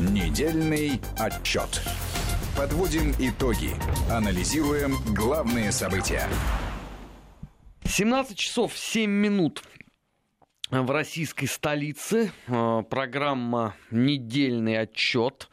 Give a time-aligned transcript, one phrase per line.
[0.00, 1.82] Недельный отчет.
[2.56, 3.70] Подводим итоги.
[4.10, 6.28] Анализируем главные события.
[7.84, 9.62] 17 часов 7 минут
[10.70, 12.32] в российской столице.
[12.48, 15.48] Э, программа «Недельный отчет».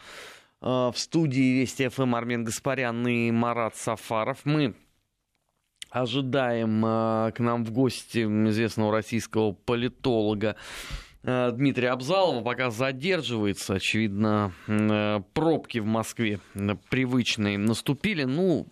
[0.62, 4.40] Э, в студии Вести ФМ Армен Гаспарян и Марат Сафаров.
[4.44, 4.76] Мы
[5.90, 10.56] ожидаем э, к нам в гости известного российского политолога
[11.24, 13.76] Э, Дмитрия Абзалова пока задерживается.
[13.76, 18.24] Очевидно, э, пробки в Москве э, привычные наступили.
[18.24, 18.68] Ну,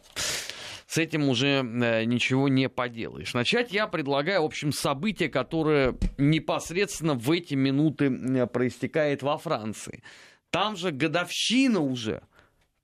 [0.88, 1.61] с этим уже
[2.07, 3.35] ничего не поделаешь.
[3.35, 10.02] Начать я предлагаю, в общем, событие, которое непосредственно в эти минуты проистекает во Франции.
[10.49, 12.23] Там же годовщина уже.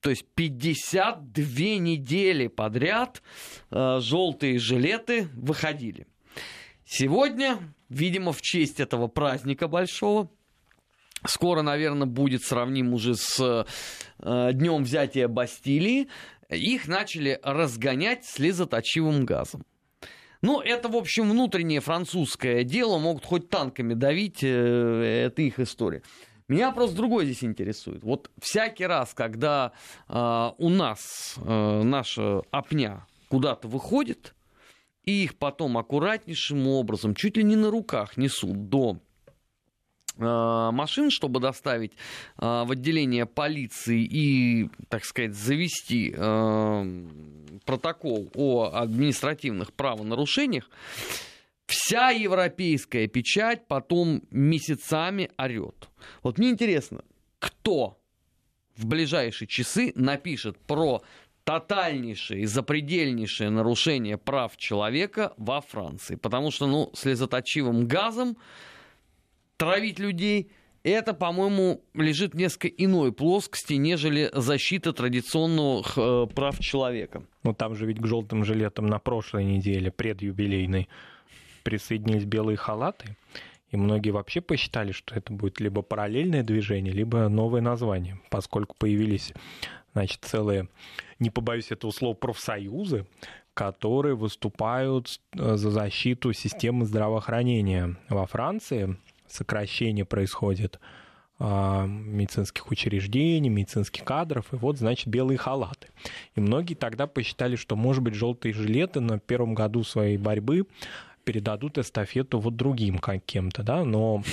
[0.02, 3.24] То есть 52 недели подряд
[3.72, 6.06] желтые жилеты выходили.
[6.86, 7.58] Сегодня
[7.96, 10.30] видимо, в честь этого праздника большого.
[11.26, 13.66] Скоро, наверное, будет сравним уже с
[14.20, 16.08] э, днем взятия Бастилии.
[16.50, 19.66] Их начали разгонять слезоточивым газом.
[20.42, 23.00] Ну, это, в общем, внутреннее французское дело.
[23.00, 24.44] Могут хоть танками давить.
[24.44, 26.04] Э, это их история.
[26.48, 28.04] Меня просто другое здесь интересует.
[28.04, 29.72] Вот всякий раз, когда
[30.08, 34.36] э, у нас э, наша опня куда-то выходит,
[35.06, 38.98] и их потом аккуратнейшим образом, чуть ли не на руках несут до
[40.18, 47.08] э, машин, чтобы доставить э, в отделение полиции и, так сказать, завести э,
[47.66, 50.70] протокол о административных правонарушениях,
[51.68, 55.90] вся европейская печать потом месяцами орет.
[56.24, 57.04] Вот мне интересно,
[57.40, 58.00] кто
[58.76, 61.02] в ближайшие часы напишет про
[61.46, 66.16] тотальнейшее и запредельнейшее нарушение прав человека во Франции.
[66.16, 68.36] Потому что, ну, слезоточивым газом
[69.58, 70.52] травить людей
[70.84, 77.24] это, по-моему, лежит в несколько иной плоскости, нежели защита традиционных э, прав человека.
[77.42, 80.88] Ну, там же ведь к желтым жилетам на прошлой неделе, предюбилейной,
[81.64, 83.18] присоединились белые халаты.
[83.76, 89.34] И многие вообще посчитали, что это будет либо параллельное движение, либо новое название, поскольку появились
[89.92, 90.70] значит, целые,
[91.20, 93.06] не побоюсь этого слова, профсоюзы,
[93.54, 97.98] которые выступают э, за защиту системы здравоохранения.
[98.08, 98.96] Во Франции
[99.28, 100.80] сокращение происходит
[101.38, 105.90] а, медицинских учреждений, медицинских кадров, и вот, значит, белые халаты.
[106.36, 110.66] И многие тогда посчитали, что, может быть, желтые жилеты на первом году своей борьбы
[111.26, 114.24] передадут эстафету вот другим каким-то, да, но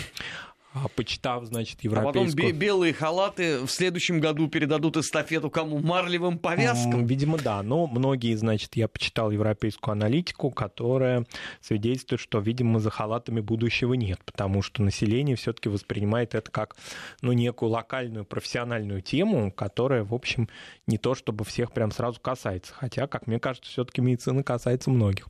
[0.94, 2.46] почитав, значит, европейскую...
[2.46, 5.78] А потом белые халаты в следующем году передадут эстафету кому?
[5.78, 7.06] Марлевым повязкам?
[7.06, 7.62] Видимо, да.
[7.62, 11.26] Но многие, значит, я почитал европейскую аналитику, которая
[11.60, 16.76] свидетельствует, что, видимо, за халатами будущего нет, потому что население все таки воспринимает это как,
[17.20, 20.48] ну, некую локальную профессиональную тему, которая, в общем,
[20.86, 22.72] не то чтобы всех прям сразу касается.
[22.74, 25.28] Хотя, как мне кажется, все таки медицина касается многих.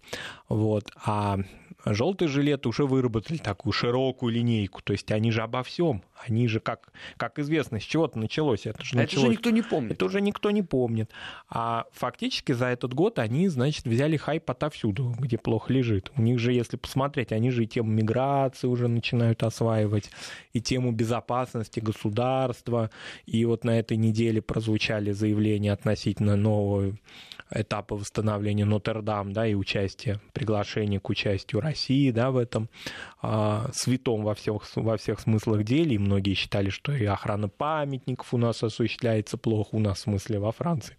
[0.49, 0.91] Вот.
[1.05, 1.39] А
[1.85, 6.61] желтые жилеты уже выработали такую широкую линейку, то есть они же обо всем, они же,
[6.61, 8.67] как, как известно, с чего-то началось.
[8.67, 9.93] Это же, а началось, это же никто не помнит.
[9.93, 11.11] Это уже никто не помнит.
[11.49, 16.13] А фактически за этот год они, значит, взяли хайп отовсюду, где плохо лежит.
[16.17, 20.11] У них же, если посмотреть, они же и тему миграции уже начинают осваивать,
[20.53, 22.91] и тему безопасности государства.
[23.27, 26.97] И вот на этой неделе прозвучали заявления относительно нового
[27.55, 32.69] этапа восстановления Нотр-Дам, да, и участие, приглашение к участию России, да, в этом
[33.21, 38.33] а, святом во всех, во всех смыслах деле, и многие считали, что и охрана памятников
[38.35, 40.97] у нас осуществляется плохо, у нас в смысле во Франции.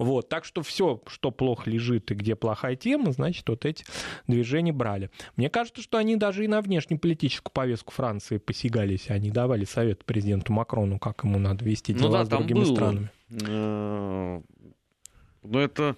[0.00, 3.84] Вот, так что все, что плохо лежит и где плохая тема, значит, вот эти
[4.26, 5.10] движения брали.
[5.36, 9.10] Мне кажется, что они даже и на внешнеполитическую повестку Франции посягались.
[9.10, 12.58] Они давали совет президенту Макрону, как ему надо вести ну дела ну, да, с другими
[12.60, 13.10] был, странами.
[15.42, 15.96] Но это,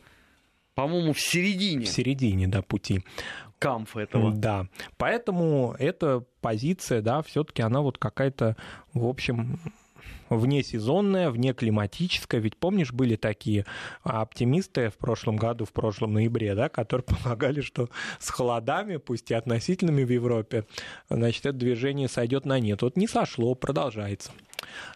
[0.75, 1.84] по-моему, в середине.
[1.84, 3.04] В середине, да, пути.
[3.58, 4.32] Камф этого.
[4.32, 4.66] Да.
[4.97, 8.56] Поэтому эта позиция, да, все-таки она вот какая-то,
[8.92, 9.60] в общем,
[10.36, 12.41] внесезонная, внеклиматическая.
[12.41, 13.65] Ведь помнишь, были такие
[14.03, 17.88] оптимисты в прошлом году, в прошлом ноябре, да, которые полагали, что
[18.18, 20.65] с холодами, пусть и относительными в Европе,
[21.09, 22.83] значит, это движение сойдет на нет.
[22.83, 24.33] Вот не сошло, продолжается.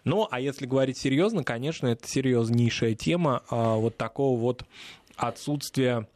[0.03, 4.63] Ну, а если говорить серьезно, конечно, это серьезнейшая тема а, вот такого вот
[5.15, 6.07] отсутствия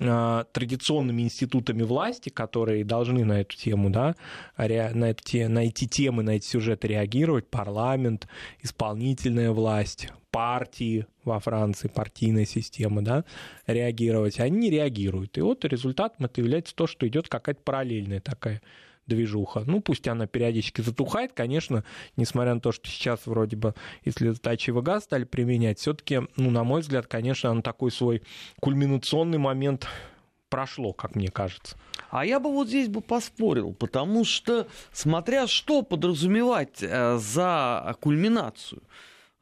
[0.00, 4.14] а, традиционными институтами власти, которые должны на эту тему, да,
[4.56, 8.28] на, эти, на эти темы, на эти сюжеты реагировать, парламент,
[8.62, 13.24] исполнительная власть, партии во Франции, партийная система, да,
[13.66, 15.36] реагировать, они не реагируют.
[15.38, 18.62] И вот результатом это является то, что идет какая-то параллельная такая
[19.08, 19.64] движуха.
[19.66, 21.84] Ну, пусть она периодически затухает, конечно,
[22.16, 23.74] несмотря на то, что сейчас вроде бы,
[24.04, 28.22] если слезоточивый газ стали применять, все-таки, ну, на мой взгляд, конечно, он такой свой
[28.60, 29.88] кульминационный момент
[30.48, 31.76] прошло, как мне кажется.
[32.10, 38.82] А я бы вот здесь бы поспорил, потому что, смотря что подразумевать э, за кульминацию,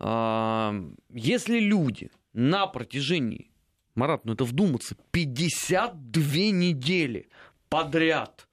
[0.00, 3.50] э, если люди на протяжении,
[3.94, 6.22] Марат, ну это вдуматься, 52
[6.52, 7.28] недели
[7.68, 8.45] подряд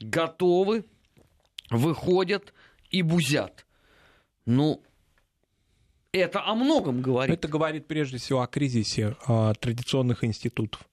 [0.00, 0.84] готовы,
[1.70, 2.52] выходят
[2.90, 3.66] и бузят.
[4.46, 4.82] Ну,
[6.12, 7.34] это о многом говорит.
[7.34, 10.88] Это говорит прежде всего о кризисе э, традиционных институтов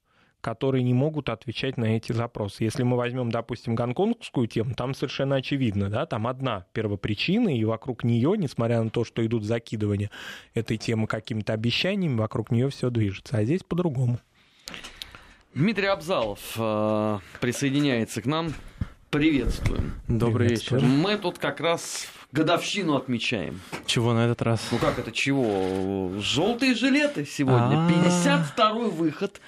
[0.45, 2.63] которые не могут отвечать на эти запросы.
[2.63, 8.03] Если мы возьмем, допустим, гонконгскую тему, там совершенно очевидно, да, там одна первопричина, и вокруг
[8.03, 10.11] нее, несмотря на то, что идут закидывания
[10.53, 13.37] этой темы какими-то обещаниями, вокруг нее все движется.
[13.37, 14.19] А здесь по-другому.
[15.55, 18.53] Дмитрий Абзалов э, присоединяется к нам.
[19.15, 19.93] Приветствуем.
[20.09, 20.81] Добрый вечер.
[20.81, 23.61] Мы тут как раз годовщину отмечаем.
[23.85, 24.59] Чего на этот раз?
[24.73, 26.11] Ну как это чего?
[26.19, 27.77] Желтые жилеты сегодня.
[27.87, 29.39] 52-й выход.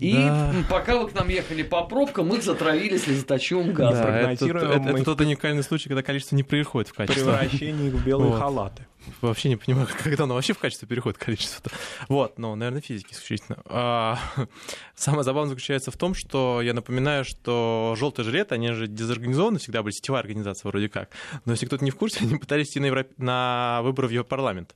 [0.00, 0.52] И да.
[0.68, 4.04] пока вы к нам ехали по пробкам, их затравили слезоточивым газом.
[4.04, 7.22] Да, это, это, это, это тот уникальный случай, когда количество не приходит в качестве.
[7.22, 8.40] Превращение в белые вот.
[8.40, 8.84] халаты.
[9.20, 11.70] Вообще не понимаю, когда оно вообще в качестве переходит количество.
[12.08, 13.58] Вот, но, наверное, физики исключительно.
[13.66, 14.18] А,
[14.94, 19.82] самое забавное заключается в том, что я напоминаю, что желтые жилеты, они же дезорганизованы всегда
[19.82, 21.10] были, сетевая организация вроде как.
[21.44, 23.08] Но если кто-то не в курсе, они пытались идти на, Европ...
[23.18, 24.74] на выборы в Европарламент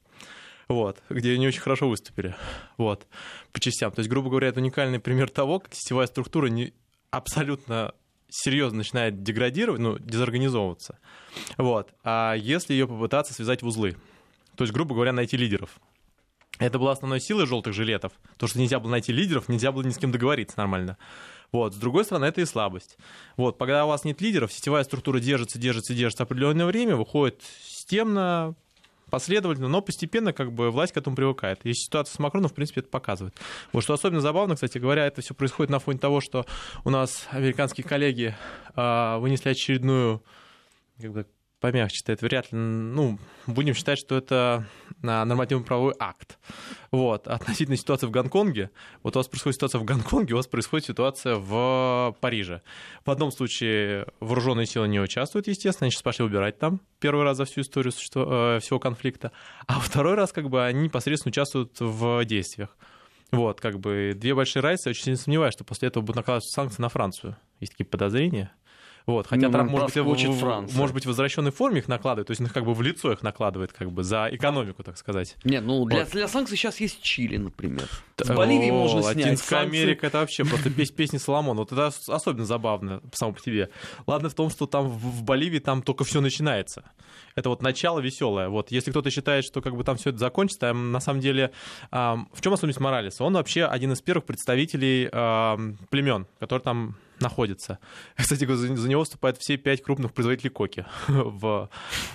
[0.68, 2.36] вот, где они очень хорошо выступили,
[2.76, 3.06] вот,
[3.52, 3.90] по частям.
[3.90, 6.74] То есть, грубо говоря, это уникальный пример того, как сетевая структура не
[7.10, 7.94] абсолютно
[8.28, 10.98] серьезно начинает деградировать, ну, дезорганизовываться.
[11.56, 11.94] Вот.
[12.04, 13.96] А если ее попытаться связать в узлы,
[14.58, 15.78] то есть, грубо говоря, найти лидеров.
[16.58, 18.12] Это была основной силой желтых жилетов.
[18.38, 20.98] То, что нельзя было найти лидеров, нельзя было ни с кем договориться нормально.
[21.52, 21.74] Вот.
[21.74, 22.98] С другой стороны, это и слабость.
[23.36, 23.56] Вот.
[23.56, 28.56] Когда у вас нет лидеров, сетевая структура держится, держится, держится определенное время, выходит системно,
[29.10, 31.60] последовательно, но постепенно как бы власть к этому привыкает.
[31.62, 33.36] И ситуация с Макроном, в принципе, это показывает.
[33.72, 36.46] Вот что особенно забавно, кстати говоря, это все происходит на фоне того, что
[36.82, 38.36] у нас американские коллеги
[38.74, 40.20] э, вынесли очередную
[41.00, 41.26] как бы,
[41.60, 44.66] помягче это вряд ли, ну, будем считать, что это
[45.02, 46.38] а, нормативно-правовой акт.
[46.90, 47.26] Вот.
[47.26, 48.70] Относительно ситуации в Гонконге,
[49.02, 52.62] вот у вас происходит ситуация в Гонконге, у вас происходит ситуация в Париже.
[53.04, 57.36] В одном случае вооруженные силы не участвуют, естественно, они сейчас пошли убирать там первый раз
[57.36, 59.32] за всю историю э, всего конфликта,
[59.66, 62.76] а второй раз как бы они непосредственно участвуют в действиях.
[63.30, 66.80] Вот, как бы две большие разницы, очень сильно сомневаюсь, что после этого будут накладываться санкции
[66.80, 67.36] на Францию.
[67.60, 68.52] Есть такие подозрения.
[69.08, 72.32] Вот, хотя ну, Трамп, может быть, в, может быть, в возвращенной форме их накладывает, то
[72.32, 75.34] есть их как бы в лицо их накладывает, как бы за экономику, так сказать.
[75.44, 76.10] Нет, ну для, вот.
[76.10, 77.88] для санкций сейчас есть Чили, например.
[78.18, 79.80] В Боливии О, можно снять Латинская санкции.
[79.80, 81.60] Америка это вообще просто песни Соломона.
[81.60, 83.70] Вот это особенно забавно само по себе.
[84.06, 86.84] Ладно в том, что там в Боливии там только все начинается.
[87.34, 88.50] Это вот начало веселое.
[88.50, 91.52] Вот если кто-то считает, что как бы там все это закончится, там на самом деле
[91.90, 93.24] в чем особенность Моралеса?
[93.24, 95.08] Он вообще один из первых представителей
[95.88, 97.78] племен, которые там находится.
[98.16, 101.68] Кстати, за него выступают все пять крупных производителей коки в,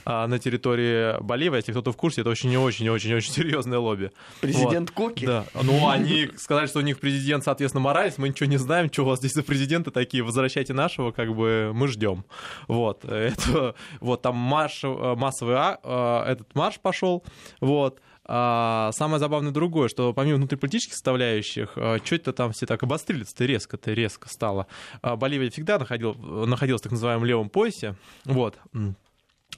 [0.05, 1.57] а, на территории Боливии.
[1.57, 4.11] Если кто-то в курсе, это очень-очень-очень-очень серьезное лобби.
[4.41, 5.09] Президент вот.
[5.09, 5.25] коки?
[5.25, 5.45] Да.
[5.61, 8.17] Ну, они сказали, что у них президент, соответственно, Моралес.
[8.17, 10.23] Мы ничего не знаем, что у вас здесь за президенты такие.
[10.23, 12.25] Возвращайте нашего, как бы мы ждем.
[12.67, 13.05] Вот.
[13.05, 17.23] Это, вот там марш, э, массовый а, э, этот марш пошел.
[17.59, 17.99] Вот.
[18.25, 23.45] А, самое забавное другое, что помимо внутриполитических составляющих, а, что это там все так обострились-то
[23.45, 24.67] резко-то резко стало.
[25.01, 27.95] А, Боливия всегда находил, находилась в так называемом левом поясе.
[28.25, 28.57] Вот.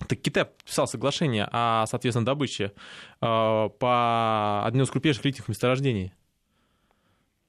[0.07, 2.73] Так Китай подписал соглашение о, соответственно, добыче
[3.21, 6.13] а, по одному из крупнейших литийных месторождений.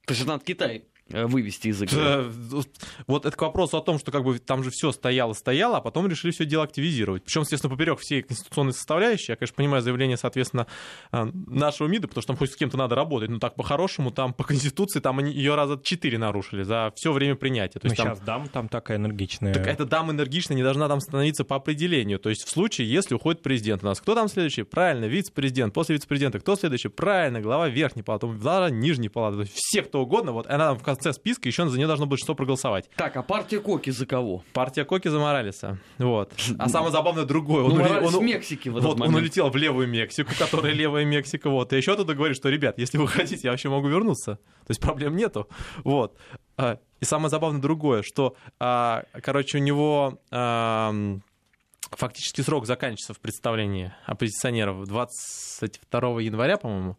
[0.06, 2.30] То есть это надо Китай Э, вывести из игры.
[3.06, 5.80] Вот это к вопросу о том, что как бы там же все стояло, стояло, а
[5.80, 7.24] потом решили все дело активизировать.
[7.24, 9.32] Причем, естественно, поперек всей конституционной составляющей.
[9.32, 10.66] Я, конечно, понимаю заявление, соответственно,
[11.12, 14.32] э, нашего МИДа, потому что там хоть с кем-то надо работать, но так по-хорошему, там
[14.34, 17.78] по конституции, там они ее раза четыре нарушили за все время принятия.
[17.78, 18.08] То есть, там...
[18.08, 19.54] Сейчас дам там такая энергичная.
[19.54, 22.18] Так эта дама энергичная не должна там становиться по определению.
[22.18, 24.62] То есть в случае, если уходит президент у нас, кто там следующий?
[24.62, 25.72] Правильно, вице-президент.
[25.74, 26.88] После вице-президента кто следующий?
[26.88, 29.36] Правильно, глава верхней палаты, глава нижней палаты.
[29.36, 32.06] То есть все, кто угодно, вот она там в конце списка, еще за нее должно
[32.06, 32.90] большинство проголосовать.
[32.96, 34.42] Так, а партия Коки за кого?
[34.52, 35.78] Партия Коки за Моралеса.
[35.98, 36.32] Вот.
[36.58, 37.64] А самое забавное другое.
[37.64, 38.04] Он, ну, ули...
[38.04, 41.50] он, в Мексике в этот вот, он улетел в левую Мексику, которая левая Мексика.
[41.50, 41.72] Вот.
[41.72, 44.36] И еще туда говорит, что, ребят, если вы хотите, я вообще могу вернуться.
[44.36, 45.48] То есть проблем нету.
[45.84, 46.16] Вот.
[46.56, 50.18] А, и самое забавное другое, что, а, короче, у него
[51.90, 56.96] фактически срок заканчивается в представлении оппозиционеров 22 января, по-моему.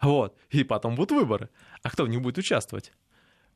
[0.00, 0.36] Вот.
[0.50, 1.48] И потом будут выборы.
[1.82, 2.92] А кто в них будет участвовать?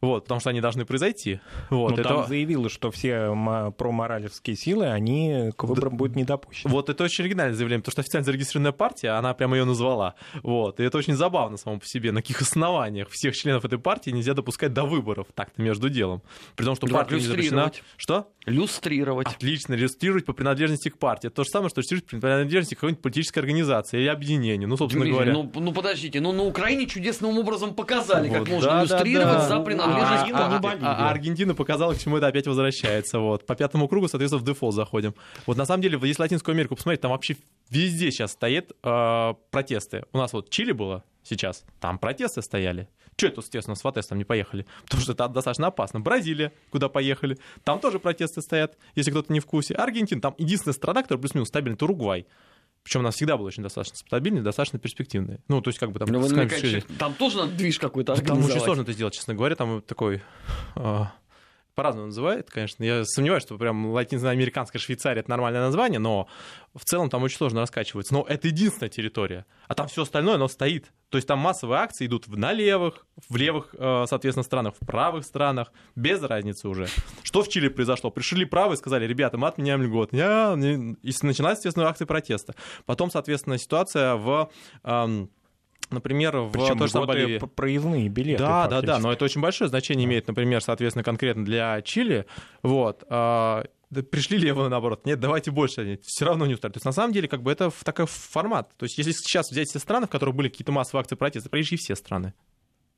[0.03, 1.39] Вот, потому что они должны произойти.
[1.71, 2.09] Вот, Ну, это...
[2.09, 3.33] там заявилось, что все
[3.79, 6.73] проморалевские силы, они к выборам будут не допущены.
[6.73, 10.15] Вот это очень оригинальное заявление, потому что официально зарегистрированная партия, она прямо ее назвала.
[10.43, 10.81] Вот.
[10.81, 12.11] И это очень забавно само по себе.
[12.11, 16.21] На каких основаниях всех членов этой партии нельзя допускать до выборов, так-то между делом.
[16.57, 17.67] При том, что Да, партия не запрещена.
[17.67, 17.83] люстрировать.
[17.97, 18.29] Что?
[18.45, 19.29] Люстрировать.
[19.29, 21.29] Отлично, регистрировать по принадлежности к партии.
[21.29, 24.69] Это то же самое, что регистрировать по принадлежности к какой-нибудь политической организации или объединению.
[24.69, 25.33] Ну, собственно Дмитрий, говоря.
[25.55, 29.35] ну, ну подождите, ну на Украине чудесным образом показали, как Вот, можно да, да, иллюстрировать
[29.35, 29.49] да.
[29.49, 30.87] за принадлежность А, а, а, Боливия.
[30.87, 33.19] А Аргентина показала, к чему это опять возвращается.
[33.19, 33.47] Вот.
[33.47, 35.15] По пятому кругу, соответственно, в дефолт заходим.
[35.47, 37.37] Вот на самом деле, если Латинскую Америку посмотреть, там вообще
[37.71, 40.05] везде сейчас стоят э, протесты.
[40.13, 42.89] У нас вот Чили было сейчас, там протесты стояли.
[43.17, 44.67] Че это, естественно, с протестом не поехали?
[44.85, 46.01] Потому что это достаточно опасно.
[46.01, 49.75] Бразилия, куда поехали, там тоже протесты стоят, если кто-то не в курсе.
[49.75, 52.27] Аргентина, там единственная страна, которая плюс-минус стабильна, это Уругвай.
[52.83, 55.39] Причем у нас всегда был очень достаточно стабильный, достаточно перспективный.
[55.49, 56.09] Ну, то есть, как бы там...
[56.09, 59.35] Ну, вы намекаете, что Там тоже надо движ какой-то Там очень сложно это сделать, честно
[59.35, 59.55] говоря.
[59.55, 60.23] Там такой...
[60.75, 61.13] а,
[61.75, 62.85] По-разному называют, конечно.
[62.85, 66.29] Я сомневаюсь, что прям латиноамериканская Швейцария это нормальное название, но
[66.75, 68.13] в целом там очень сложно раскачиваться.
[68.13, 69.47] Но это единственная территория.
[69.69, 70.93] А там все остальное, оно стоит.
[71.09, 74.87] То есть там массовые акции идут в- на левых, в левых, э, соответственно, странах, в
[74.87, 75.73] правых странах.
[75.97, 76.89] Без разницы уже.
[77.23, 78.11] Что в Чили произошло?
[78.11, 80.13] Пришли правые сказали, ребята, мы отменяем льгот.
[80.13, 80.53] Я...
[80.57, 82.55] не-» И начинается, естественно, акции протеста.
[82.85, 84.51] Потом, соответственно, ситуация в...
[85.93, 88.43] Например, в Причем той же п- проездные билеты.
[88.43, 92.27] Да, да, да, но это очень большое значение имеет, например, соответственно, конкретно для Чили.
[92.63, 93.05] Вот.
[93.09, 95.05] а, да пришли левые, наоборот.
[95.05, 96.01] Нет, давайте больше.
[96.03, 96.75] Все равно не устраивает.
[96.75, 98.75] То есть, на самом деле, как бы это такой формат.
[98.79, 101.77] То есть, если сейчас взять все страны, в которых были какие-то массовые акции протеста, пришли
[101.77, 102.33] все страны.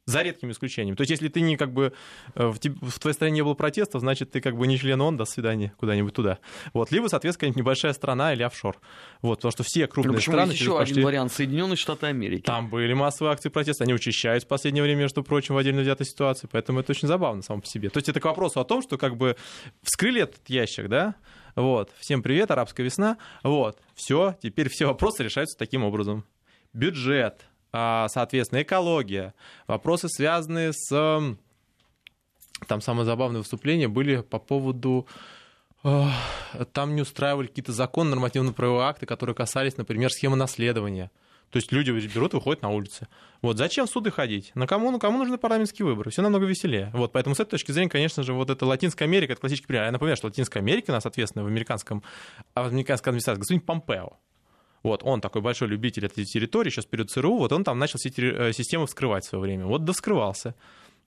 [0.07, 0.97] За редкими исключениями.
[0.97, 1.95] То есть, если ты не как бы
[2.35, 5.17] э, в, в твоей стране не было протестов, значит, ты как бы не член ООН,
[5.17, 6.39] до свидания, куда-нибудь туда.
[6.75, 6.93] Вот.
[6.93, 8.77] Либо, соответственно, какая-нибудь небольшая страна или офшор.
[9.23, 9.37] Вот.
[9.39, 12.43] Потому что все Ну, крупные почему страны есть еще почти- один вариант Соединенные Штаты Америки?
[12.43, 16.05] там были массовые акции протеста, они учащаются в последнее время, между прочим, в отдельно взятой
[16.07, 17.89] ситуации, поэтому это очень забавно само по себе.
[17.89, 19.37] То есть это к вопросу о том, что как бы
[19.83, 21.15] вскрыли этот ящик, да,
[21.57, 26.25] вот, всем привет, арабская весна, вот, все, теперь все вопросы решаются таким образом.
[26.75, 27.41] Бюджет,
[27.75, 29.35] соответственно, экология,
[29.67, 31.37] вопросы, связанные с...
[32.69, 35.07] Там самые забавные выступления были по поводу
[35.85, 36.11] Ох,
[36.73, 41.11] Там не устраивали какие-то законы, нормативно-правовые акты, которые касались, например, схемы наследования.
[41.51, 43.07] То есть люди берут и выходят на улицы.
[43.43, 44.51] Вот зачем в суды ходить?
[44.55, 46.11] На кому, на кому нужны парламентские выборы?
[46.11, 46.91] Все намного веселее.
[46.95, 49.85] Вот, поэтому с этой точки зрения, конечно же, вот это Латинская Америка, это классический пример.
[49.85, 52.03] Я напоминаю, что Латинская Америка у нас, соответственно, в американском,
[52.55, 54.17] а в американской администрации господин Помпео.
[54.85, 58.53] Вот, он такой большой любитель этой территории, сейчас перед ЦРУ, вот он там начал э,
[58.53, 59.65] системы вскрывать в свое время.
[59.65, 60.55] Вот доскрывался.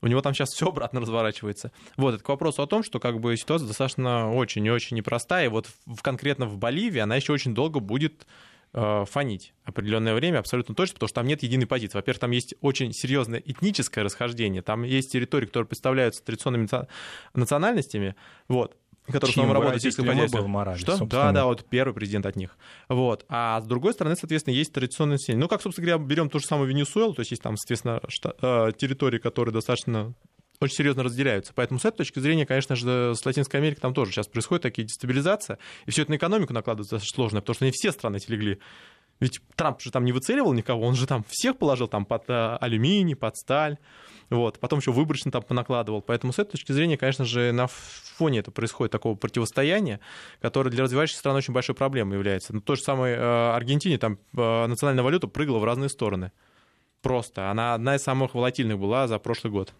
[0.02, 1.72] У него там сейчас все обратно разворачивается.
[1.96, 5.46] Вот, это к вопросу о том, что как бы ситуация достаточно очень и очень непростая.
[5.46, 8.26] И вот в, конкретно в Боливии она еще очень долго будет
[8.74, 12.00] э, фонить определенное время, абсолютно точно, потому что там нет единой позиции.
[12.00, 16.88] Во-первых, там есть очень серьезное этническое расхождение, там есть территории, которые представляются традиционными наци-
[17.36, 18.16] национальностями,
[18.48, 18.76] вот,
[19.08, 20.42] которые в Чьим сельском выразителем и хозяйстве.
[20.42, 20.98] был Моралес, Что?
[20.98, 21.24] собственно.
[21.24, 22.58] Да, да, вот первый президент от них.
[22.90, 23.26] Вот.
[23.30, 25.42] А с другой стороны, соответственно, есть традиционное население.
[25.42, 28.36] Ну, как, собственно говоря, берем ту же самую Венесуэлу, то есть есть там, соответственно, шта-
[28.70, 30.14] э, территории, которые достаточно
[30.60, 31.54] очень серьезно разделяются.
[31.54, 34.86] Поэтому с этой точки зрения, конечно же, с Латинской Америкой там тоже сейчас происходит такие
[34.88, 38.32] дестабилизация, и все это на экономику накладывается достаточно сложно, потому что не все страны эти
[38.32, 38.60] легли.
[39.20, 42.58] Ведь Трамп же там не выцеливал никого, он же там всех положил там под э,
[42.62, 43.78] алюминий, под сталь,
[44.30, 46.02] вот, потом еще выборочно там понакладывал.
[46.02, 50.00] Поэтому с этой точки зрения, конечно же, на фоне это происходит такого противостояния,
[50.42, 52.54] которое для развивающихся стран очень большой проблемой является.
[52.54, 56.32] Ну, то же самое э, Аргентине, там э, национальная валюта прыгала в разные стороны.
[57.02, 57.50] Просто.
[57.50, 59.74] Она одна из самых волатильных была за прошлый год.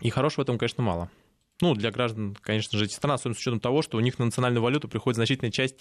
[0.00, 1.10] И хорошего в этом, конечно, мало.
[1.60, 4.24] Ну, для граждан, конечно же, эти страны, особенно с учетом того, что у них на
[4.24, 5.76] национальную валюту приходит значительная часть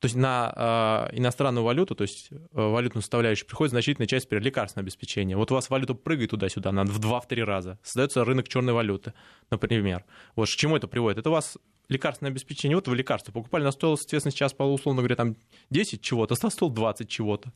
[0.00, 4.44] то есть на э, иностранную валюту, то есть э, валютную составляющую, приходит значительная часть, например,
[4.44, 5.36] лекарственного обеспечения.
[5.36, 7.78] Вот у вас валюта прыгает туда-сюда, на в 2-3 раза.
[7.82, 9.14] Создается рынок черной валюты,
[9.50, 10.04] например.
[10.34, 11.18] Вот к чему это приводит?
[11.18, 11.56] Это у вас
[11.88, 15.36] лекарственное обеспечение, вот вы лекарство покупали, на стоило, соответственно, сейчас, условно говоря, там
[15.70, 17.52] 10 чего-то, стал стоил 20 чего-то.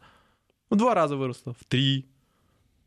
[0.71, 2.07] В два раза выросло, в три.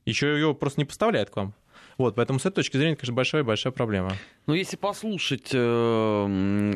[0.05, 1.53] Еще ее просто не поставляют к вам.
[1.97, 4.13] Вот, поэтому с этой точки зрения, конечно, большая-большая проблема.
[4.47, 5.57] Но если послушать э,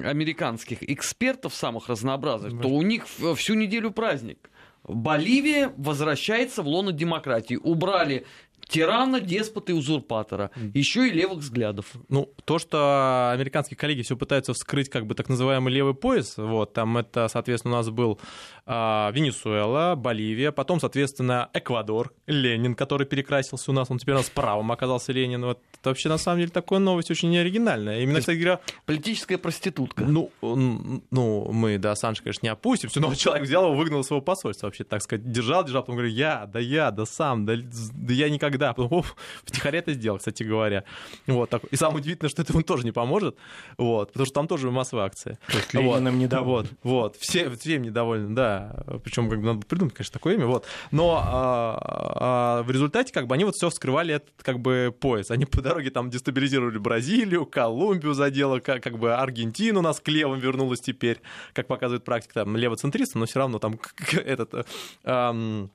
[0.05, 3.05] американских экспертов самых разнообразных, то у них
[3.35, 4.49] всю неделю праздник.
[4.83, 7.55] Боливия возвращается в лоно демократии.
[7.55, 8.25] Убрали
[8.67, 10.51] тирана, деспота и узурпатора.
[10.73, 11.93] Еще и левых взглядов.
[12.09, 16.73] Ну, то, что американские коллеги все пытаются вскрыть как бы так называемый левый пояс, вот,
[16.73, 18.19] там это, соответственно, у нас был
[18.67, 24.73] Венесуэла, Боливия, потом, соответственно, Эквадор, Ленин, который перекрасился у нас, он теперь у нас правым
[24.73, 25.45] оказался Ленин.
[25.45, 28.01] Вот это вообще, на самом деле, такая новость очень оригинальная.
[28.01, 28.59] Именно, кстати говоря...
[28.85, 30.03] Политическая проститутка.
[30.03, 34.21] Ну, ну, мы до Санжа, конечно, не опустимся, но человек взял его, выгнал из своего
[34.21, 38.13] посольства, вообще, так сказать, держал, держал, потом говорит, я, да я, да сам, да, да
[38.13, 38.73] я никогда.
[38.73, 39.05] Потом, оп,
[39.45, 40.83] втихаря это сделал, кстати говоря.
[41.25, 41.63] Вот, так.
[41.71, 43.37] И самое удивительное, что это ему тоже не поможет,
[43.77, 45.39] вот, потому что там тоже массовая акция.
[45.47, 46.69] То есть Лениным вот, недовольны.
[46.83, 48.56] Вот, вот, все, всем недовольны, да.
[49.03, 50.65] Причем как бы надо придумать, конечно, такое имя, вот.
[50.91, 55.31] Но а, а, в результате как бы они вот все вскрывали этот как бы пояс.
[55.31, 60.07] Они по дороге там дестабилизировали Бразилию, Колумбию задело, как, как бы Аргентину у нас к
[60.07, 61.21] левым вернулась теперь,
[61.53, 63.79] как показывает практика, там левоцентристам, но все равно там
[64.13, 64.67] этот...
[65.03, 65.71] Эм,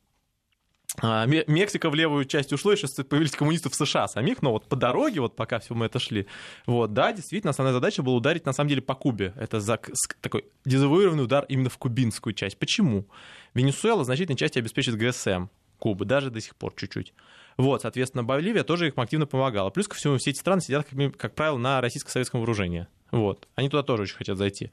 [1.01, 4.77] Мексика в левую часть ушла, и сейчас появились коммунисты в США самих, но вот по
[4.77, 6.27] дороге, вот пока все мы это шли,
[6.67, 9.33] вот, да, действительно, основная задача была ударить, на самом деле, по Кубе.
[9.37, 9.81] Это за,
[10.21, 12.59] такой дезавуированный удар именно в кубинскую часть.
[12.59, 13.07] Почему?
[13.55, 15.47] Венесуэла значительной части обеспечит ГСМ
[15.79, 17.15] Кубы, даже до сих пор чуть-чуть.
[17.57, 19.71] Вот, соответственно, Боливия тоже им активно помогала.
[19.71, 22.87] Плюс ко всему, все эти страны сидят, как, как правило, на российско-советском вооружении.
[23.11, 23.49] Вот.
[23.55, 24.71] Они туда тоже очень хотят зайти.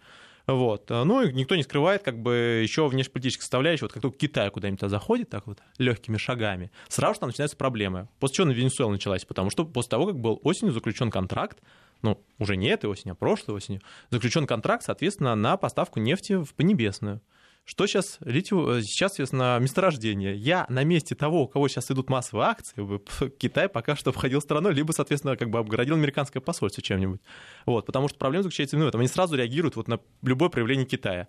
[0.54, 0.90] Вот.
[0.90, 4.90] Ну и никто не скрывает, как бы еще внешнеполитической составляющей, вот как только Китай куда-нибудь
[4.90, 8.08] заходит так вот легкими шагами, сразу же там начинаются проблемы.
[8.20, 9.26] После чего на Венесуэлу началась?
[9.26, 11.60] Потому что после того, как был осенью заключен контракт,
[12.02, 16.54] ну, уже не этой осенью, а прошлой осенью, заключен контракт, соответственно, на поставку нефти в
[16.54, 17.22] Поднебесную.
[17.70, 20.36] Что сейчас литию, сейчас, соответственно, месторождение.
[20.36, 23.00] Я на месте того, у кого сейчас идут массовые акции,
[23.38, 27.22] Китай пока что входил страной, либо, соответственно, как бы обгородил американское посольство чем-нибудь.
[27.68, 29.02] Вот, потому что проблема заключается в этом.
[29.02, 31.28] Они сразу реагируют вот на любое проявление Китая.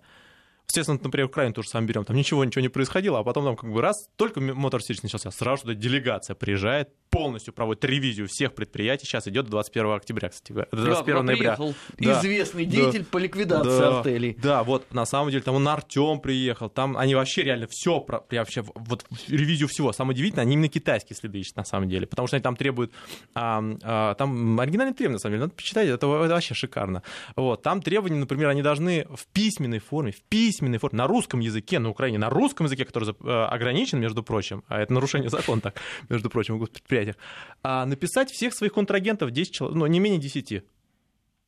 [0.71, 3.69] Естественно, например, Украину тоже сам берем, там ничего, ничего не происходило, а потом там как
[3.69, 9.05] бы раз, только Мотор Сирич начался, сразу туда делегация приезжает, полностью проводит ревизию всех предприятий,
[9.05, 11.57] сейчас идет до 21 октября, кстати до 21 ноября.
[11.57, 14.37] Да, известный деятель да, по ликвидации да, артелей.
[14.41, 18.23] Да, вот на самом деле там он Артем приехал, там они вообще реально все, про,
[18.31, 19.91] вообще, вот ревизию всего.
[19.91, 22.93] Самое удивительное, они именно китайские следы ищут на самом деле, потому что они там требуют,
[23.35, 27.03] а, а, там оригинальные требования, на самом деле, надо почитать, это, это вообще шикарно.
[27.35, 31.79] Вот, там требования, например, они должны в письменной форме, в письменной форме, на русском языке,
[31.79, 35.75] на Украине, на русском языке, который э, ограничен, между прочим, а это нарушение закона, так,
[36.09, 37.15] между прочим, в госпредприятиях,
[37.63, 40.63] а написать всех своих контрагентов 10 человек, ну, не менее 10.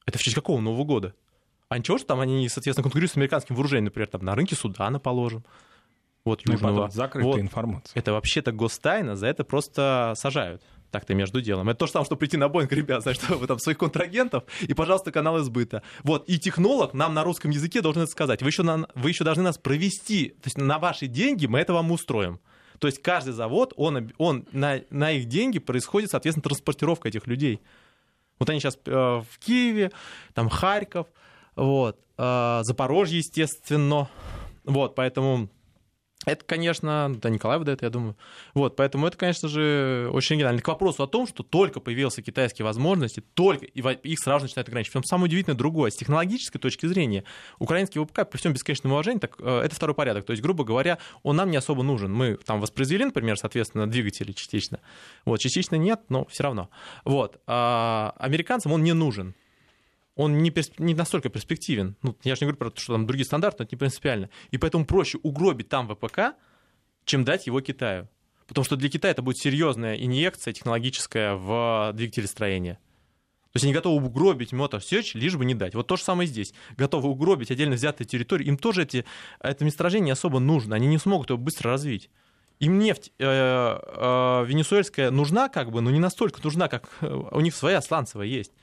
[0.05, 1.13] Это в честь какого Нового года?
[1.69, 4.99] А ничего, что там они, соответственно, конкурируют с американским вооружением, например, там на рынке Судана
[4.99, 5.43] положим.
[6.25, 6.89] Вот, южного.
[6.89, 7.39] Закрытая вот.
[7.39, 7.99] информация.
[7.99, 10.61] Это вообще-то гостайна, за это просто сажают
[10.93, 11.67] так-то между делом.
[11.69, 14.43] Это то же самое, что прийти на Боинг, ребят, знаешь, что вы там своих контрагентов,
[14.61, 15.83] и, пожалуйста, канал избыта.
[16.03, 18.41] Вот, и технолог нам на русском языке должен это сказать.
[18.41, 21.73] Вы еще, на, вы еще должны нас провести, то есть на ваши деньги мы это
[21.73, 22.39] вам устроим.
[22.79, 27.61] То есть каждый завод, он, он на, на их деньги происходит, соответственно, транспортировка этих людей.
[28.39, 29.91] Вот они сейчас э, в Киеве,
[30.33, 31.07] там Харьков,
[31.55, 34.09] вот, э, Запорожье, естественно.
[34.63, 35.49] Вот, поэтому
[36.25, 38.15] это, конечно, да, Николаев это, я думаю.
[38.53, 40.61] Вот, поэтому это, конечно же, очень оригинально.
[40.61, 44.93] К вопросу о том, что только появился китайские возможности, только и их сразу начинают ограничивать.
[44.93, 45.91] Причем самое удивительное другое.
[45.91, 47.23] С технологической точки зрения,
[47.59, 50.25] украинский ВПК, при всем бесконечном уважении, так, э, это второй порядок.
[50.25, 52.13] То есть, грубо говоря, он нам не особо нужен.
[52.13, 54.79] Мы там воспроизвели, например, соответственно, двигатели частично.
[55.25, 56.69] Вот, частично нет, но все равно.
[57.03, 57.41] Вот.
[57.47, 59.35] А американцам он не нужен
[60.15, 60.79] он не, персп...
[60.79, 61.95] не настолько перспективен.
[62.01, 64.29] Ну, я же не говорю про то, что там другие стандарты, но это не принципиально.
[64.51, 66.35] И поэтому проще угробить там ВПК,
[67.05, 68.07] чем дать его Китаю.
[68.47, 72.75] Потому что для Китая это будет серьезная инъекция технологическая в двигателестроение.
[73.53, 75.75] То есть они готовы угробить Motor Search, лишь бы не дать.
[75.75, 76.53] Вот то же самое здесь.
[76.75, 78.47] Готовы угробить отдельно взятые территории.
[78.47, 79.05] Им тоже эти,
[79.39, 80.75] это месторождение не особо нужно.
[80.75, 82.09] Они не смогут его быстро развить.
[82.59, 87.41] Им нефть э, э, венесуэльская нужна, как бы, но не настолько нужна, как э, у
[87.41, 88.53] них своя сланцевая есть.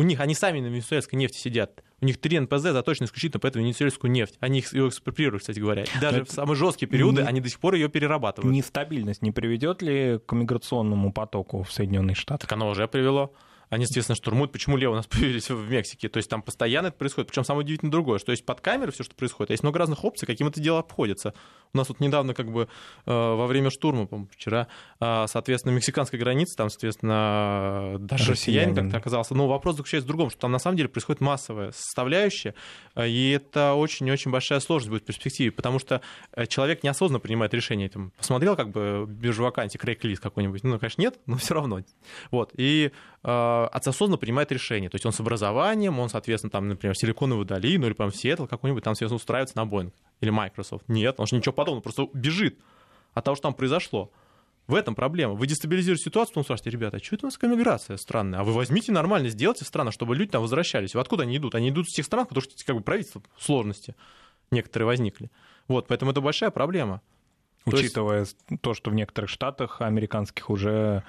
[0.00, 1.84] У них, они сами на венесуэльской нефти сидят.
[2.00, 4.38] У них три НПЗ заточены исключительно по эту венесуэльскую нефть.
[4.40, 5.84] Они их ее экспроприируют, кстати говоря.
[6.00, 8.50] Даже в самые жесткие периоды не, они до сих пор ее перерабатывают.
[8.50, 12.46] Нестабильность не приведет ли к миграционному потоку в Соединенные Штаты?
[12.46, 13.34] Так оно уже привело
[13.70, 14.50] они, естественно, штурмуют.
[14.52, 16.08] Почему лево у нас появились в Мексике?
[16.08, 17.28] То есть там постоянно это происходит.
[17.28, 20.04] Причем самое удивительное другое, что есть под камерой все, что происходит, а есть много разных
[20.04, 21.34] опций, каким это дело обходится.
[21.72, 22.66] У нас вот недавно, как бы, э,
[23.06, 24.66] во время штурма, по вчера,
[24.98, 29.34] э, соответственно, мексиканской границы, там, соответственно, даже россиянин как-то оказался.
[29.34, 32.54] Но вопрос заключается в другом, что там на самом деле происходит массовая составляющая,
[32.96, 36.00] э, и это очень-очень большая сложность будет в перспективе, потому что
[36.48, 37.88] человек неосознанно принимает решение.
[37.88, 41.80] Там, посмотрел, как бы, биржу вакансий, крейг-лист какой-нибудь, ну, конечно, нет, но все равно.
[42.32, 42.50] Вот.
[42.56, 42.90] И
[43.22, 44.90] Э, осознанно принимает решение.
[44.90, 48.84] То есть он с образованием, он, соответственно, там, например, Силиконовую долину или, прям Сиэтл какой-нибудь,
[48.84, 50.88] там, соответственно, устраивается на Boeing или Microsoft.
[50.88, 52.58] Нет, он же ничего подобного, просто бежит
[53.14, 54.10] от того, что там произошло.
[54.66, 55.34] В этом проблема.
[55.34, 58.38] Вы дестабилизируете ситуацию, потом спрашиваете, ребята, а что это у нас такая странная?
[58.38, 60.94] А вы возьмите нормально, сделайте странно, чтобы люди там возвращались.
[60.94, 61.56] Откуда они идут?
[61.56, 63.96] Они идут с тех стран, потому что как бы правительство сложности
[64.52, 65.30] некоторые возникли.
[65.66, 67.02] Вот, поэтому это большая проблема.
[67.64, 68.60] Учитывая то, есть...
[68.60, 71.04] то что в некоторых штатах американских уже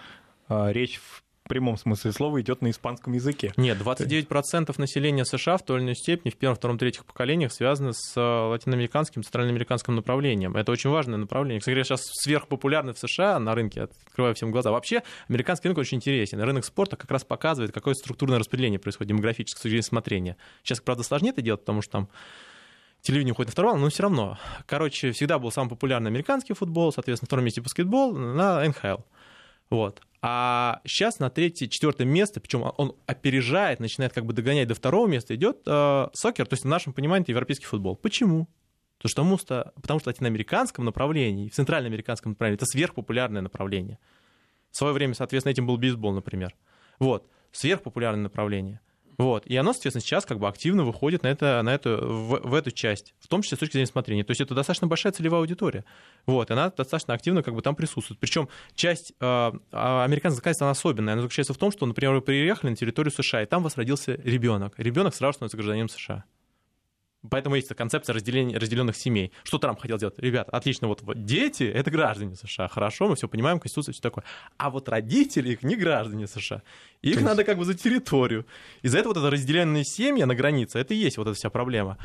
[0.50, 3.52] э, речь в прямом смысле слова идет на испанском языке.
[3.58, 7.92] Нет, 29% населения США в той или иной степени в первом, втором, третьих поколениях связаны
[7.94, 10.56] с э, латиноамериканским, центральноамериканским направлением.
[10.56, 11.60] Это очень важное направление.
[11.60, 14.72] Кстати, сейчас сверхпопулярны в США на рынке, открываю всем глаза.
[14.72, 16.40] Вообще, американский рынок очень интересен.
[16.40, 20.38] Рынок спорта как раз показывает, какое структурное распределение происходит, демографическое с точки смотрения.
[20.64, 22.10] Сейчас, правда, сложнее это делать, потому что там
[23.02, 24.40] телевидение уходит на второй но все равно.
[24.68, 29.02] Короче, всегда был самый популярный американский футбол, соответственно, на втором месте баскетбол, на НХЛ.
[29.70, 30.02] Вот.
[30.24, 35.08] А сейчас на третье, четвертое место, причем он опережает, начинает как бы догонять до второго
[35.08, 37.96] места, идет э, сокер, то есть в нашем понимании это европейский футбол.
[37.96, 38.48] Почему?
[39.02, 43.98] Потому что, потому что в латиноамериканском направлении, в центральноамериканском направлении это сверхпопулярное направление.
[44.70, 46.56] В свое время, соответственно, этим был бейсбол, например.
[47.00, 48.80] Вот, сверхпопулярное направление.
[49.18, 49.46] Вот.
[49.48, 52.72] И оно, соответственно, сейчас как бы активно выходит на, это, на эту, в, в эту
[52.72, 54.24] часть, в том числе с точки зрения смотрения.
[54.24, 55.86] То есть это достаточно большая целевая аудитория.
[56.26, 56.50] Вот.
[56.50, 58.20] И она достаточно активно как бы там присутствует.
[58.20, 61.14] Причем часть э, американского законодательства, она особенная.
[61.14, 63.78] Она заключается в том, что, например, вы приехали на территорию США, и там у вас
[63.78, 64.74] родился ребенок.
[64.78, 66.26] Ребенок сразу становится гражданином США.
[67.30, 69.32] Поэтому есть концепция разделения, разделенных семей.
[69.44, 70.18] Что Трамп хотел сделать?
[70.18, 72.68] Ребят, отлично, вот дети— это граждане США.
[72.68, 74.24] Хорошо, мы все понимаем, Конституция, все такое.
[74.58, 76.64] А вот родители их не граждане США.
[77.02, 77.26] Их есть...
[77.26, 78.46] надо как бы за территорию.
[78.82, 81.98] Из-за этого вот это разделенные семьи на границе, это и есть вот эта вся проблема.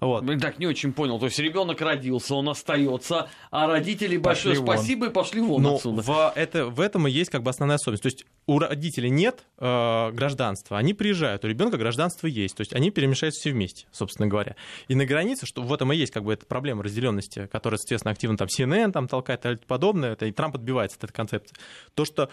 [0.00, 0.24] Вот.
[0.40, 1.18] Так, не очень понял.
[1.18, 4.76] То есть ребенок родился, он остается, а родители пошли большое вон.
[4.76, 6.02] спасибо и пошли вон Но отсюда.
[6.02, 8.02] В, это, в этом и есть как бы основная особенность.
[8.02, 12.56] То есть у родителей нет э, гражданства, они приезжают, у ребенка гражданство есть.
[12.56, 14.56] То есть они перемешаются все вместе, собственно говоря.
[14.88, 18.12] И на границе, что в этом и есть как бы эта проблема разделенности, которая, соответственно,
[18.12, 21.56] активно там CNN там толкает и подобное, это, и Трамп отбивается от этой концепции.
[21.94, 22.30] То, что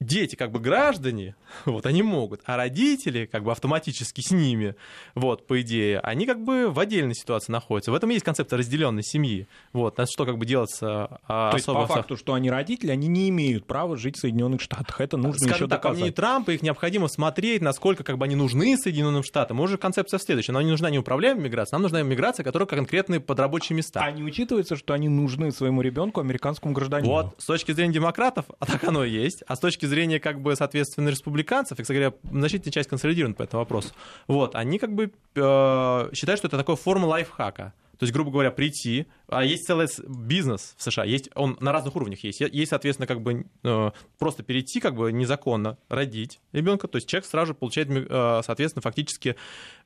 [0.00, 4.74] дети как бы граждане, вот, они могут, а родители как бы автоматически с ними,
[5.14, 7.92] вот, по идее, они как бы в отдельной ситуации находятся.
[7.92, 9.48] В этом есть концепция разделенной семьи.
[9.72, 13.08] Вот, на что как бы делаться а, То есть по факту, что они родители, они
[13.08, 15.00] не имеют права жить в Соединенных Штатах.
[15.00, 15.96] Это нужно Скажем еще так, доказать.
[15.96, 19.56] мнению Трампа, их необходимо смотреть, насколько как бы они нужны Соединенным Штатам.
[19.56, 20.52] Может, концепция следующая.
[20.52, 24.00] Нам не нужна неуправляемая миграция, нам нужна миграция, которая конкретные под рабочие места.
[24.02, 27.10] А не учитывается, что они нужны своему ребенку, американскому гражданину?
[27.10, 29.42] Вот, с точки зрения демократов, а так оно и есть.
[29.46, 33.42] А с точки зрения, как бы, соответственно, республиканцев, и, кстати говоря, значительная часть консолидирована по
[33.42, 33.92] этому вопросу,
[34.26, 37.74] вот, они как бы э, считают, что это такая форма лайфхака.
[37.98, 41.94] То есть, грубо говоря, прийти, а есть целый бизнес в США, есть, он на разных
[41.94, 42.40] уровнях есть.
[42.40, 47.26] Есть, соответственно, как бы э, просто перейти как бы незаконно, родить ребенка, то есть человек
[47.26, 49.36] сразу же получает, э, соответственно, фактически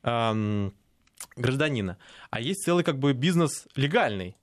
[0.02, 0.70] э,
[1.37, 1.98] гражданина.
[2.30, 4.37] А есть целый как бы бизнес легальный,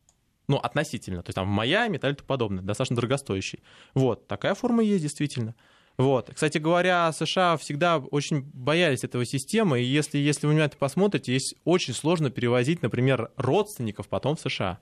[0.47, 3.63] ну, относительно, то есть там в Майами и так подобное, достаточно дорогостоящий.
[3.93, 5.55] Вот, такая форма есть действительно.
[5.97, 6.29] Вот.
[6.33, 11.55] Кстати говоря, США всегда очень боялись этого системы, и если, если вы внимательно посмотрите, есть
[11.63, 14.79] очень сложно перевозить, например, родственников потом в США.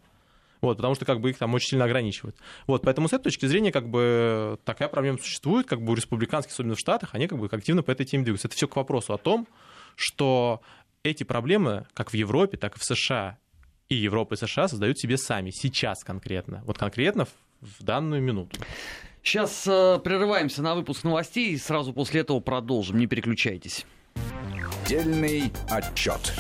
[0.62, 2.38] Вот, потому что как бы их там очень сильно ограничивают.
[2.68, 6.54] Вот, поэтому с этой точки зрения как бы такая проблема существует, как бы у республиканских,
[6.54, 8.48] особенно в Штатах, они как бы активно по этой теме двигаются.
[8.48, 9.46] Это все к вопросу о том,
[9.98, 10.62] что
[11.04, 13.38] эти проблемы, как в Европе, так и в США,
[13.90, 17.28] и Европа и США создают себе сами, сейчас конкретно, вот конкретно
[17.62, 18.58] в данную минуту.
[19.24, 22.98] Сейчас э, прерываемся на выпуск новостей и сразу после этого продолжим.
[22.98, 23.86] Не переключайтесь.
[24.88, 26.34] Дельный отчет.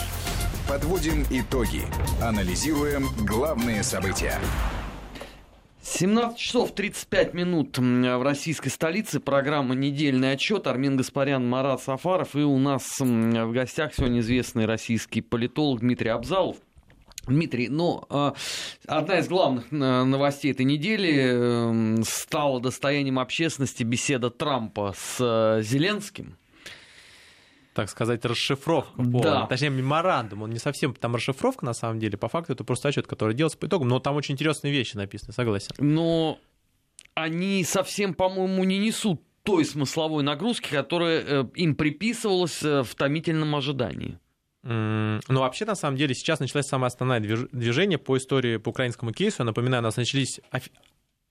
[0.67, 1.84] Подводим итоги.
[2.21, 4.38] Анализируем главные события.
[5.82, 9.19] 17 часов 35 минут в российской столице.
[9.19, 10.67] Программа «Недельный отчет».
[10.67, 12.36] Армин Гаспарян, Марат Сафаров.
[12.36, 16.58] И у нас в гостях сегодня известный российский политолог Дмитрий Абзалов.
[17.25, 18.03] Дмитрий, ну,
[18.86, 25.62] одна из главных э, новостей этой недели эм, стала достоянием общественности беседа Трампа с э,
[25.63, 26.38] Зеленским.
[27.73, 29.21] Так сказать, расшифровка полная.
[29.21, 29.45] Да.
[29.47, 30.43] Точнее, меморандум.
[30.43, 32.17] Он не совсем там расшифровка, на самом деле.
[32.17, 33.88] По факту это просто отчет, который делался по итогам.
[33.88, 35.71] Но там очень интересные вещи написаны, согласен.
[35.79, 36.39] Но
[37.15, 44.19] они совсем, по-моему, не несут той смысловой нагрузки, которая э, им приписывалась в томительном ожидании.
[44.63, 49.38] Ну, вообще, на самом деле, сейчас началось самое основное движение по истории, по украинскому кейсу.
[49.39, 50.39] Я напоминаю, у нас начались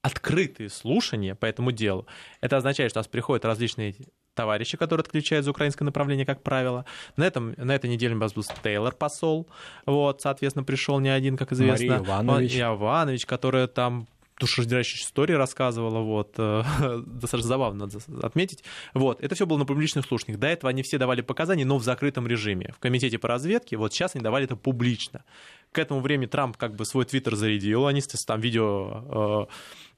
[0.02, 2.06] открытые слушания по этому делу.
[2.40, 3.94] Это означает, что у нас приходят различные
[4.34, 6.84] товарищи, которые отключают за украинское направление, как правило.
[7.16, 9.48] На, этом, на этой неделе у нас был Тейлор, посол.
[9.86, 11.98] Вот, соответственно, пришел не один, как известно.
[11.98, 12.52] Мария Иванович.
[12.52, 14.08] Мария Иванович, которая там
[14.42, 16.62] душераздирающие истории рассказывала, вот, э,
[17.06, 18.64] достаточно забавно надо отметить.
[18.92, 20.38] Вот, это все было на публичных слушаниях.
[20.40, 22.74] До этого они все давали показания, но в закрытом режиме.
[22.76, 25.24] В комитете по разведке, вот сейчас они давали это публично.
[25.70, 29.48] К этому времени Трамп как бы свой твиттер зарядил, они там видео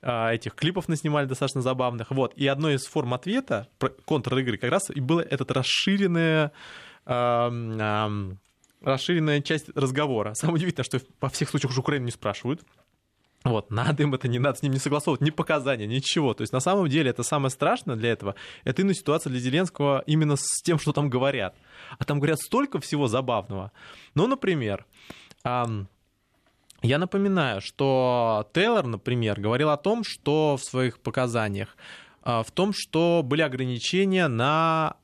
[0.02, 2.10] э, э, этих клипов наснимали достаточно забавных.
[2.10, 3.68] Вот, и одной из форм ответа,
[4.04, 6.52] контр-игры как раз и было этот расширенное
[8.84, 10.34] расширенная часть разговора.
[10.34, 12.62] Самое удивительное, что во всех случаях уже Украину не спрашивают.
[13.44, 16.32] Вот, надо им это, не надо с ним не согласовывать, ни показания, ничего.
[16.32, 20.02] То есть на самом деле это самое страшное для этого, это именно ситуация для Зеленского
[20.06, 21.54] именно с тем, что там говорят.
[21.98, 23.70] А там говорят столько всего забавного.
[24.14, 24.86] Ну, например,
[25.44, 31.76] я напоминаю, что Тейлор, например, говорил о том, что в своих показаниях,
[32.24, 34.96] э, в том, что были ограничения на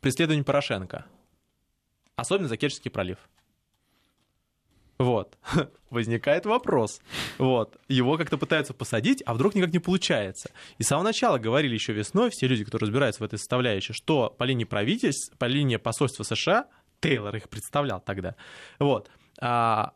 [0.00, 1.04] преследование Порошенко,
[2.14, 3.18] особенно за Керченский пролив.
[5.00, 5.38] Вот.
[5.90, 7.00] Возникает вопрос.
[7.38, 7.78] Вот.
[7.88, 10.50] Его как-то пытаются посадить, а вдруг никак не получается.
[10.76, 14.28] И с самого начала говорили еще весной все люди, которые разбираются в этой составляющей, что
[14.28, 16.66] по линии правительств, по линии посольства США,
[17.00, 18.34] Тейлор их представлял тогда,
[18.78, 19.10] вот,
[19.40, 19.94] а,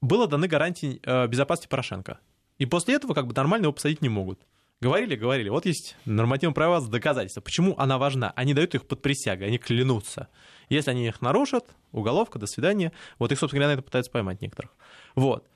[0.00, 2.20] было даны гарантии э, безопасности Порошенко.
[2.58, 4.38] И после этого как бы нормально его посадить не могут.
[4.80, 5.48] Говорили, говорили.
[5.48, 7.40] Вот есть нормативное право доказательства.
[7.40, 8.32] Почему она важна?
[8.36, 10.28] Они дают их под присягой, они клянутся.
[10.68, 12.92] Если они их нарушат, уголовка, до свидания.
[13.18, 14.72] Вот их, собственно говоря, на это пытаются поймать некоторых.
[15.14, 15.48] Вот.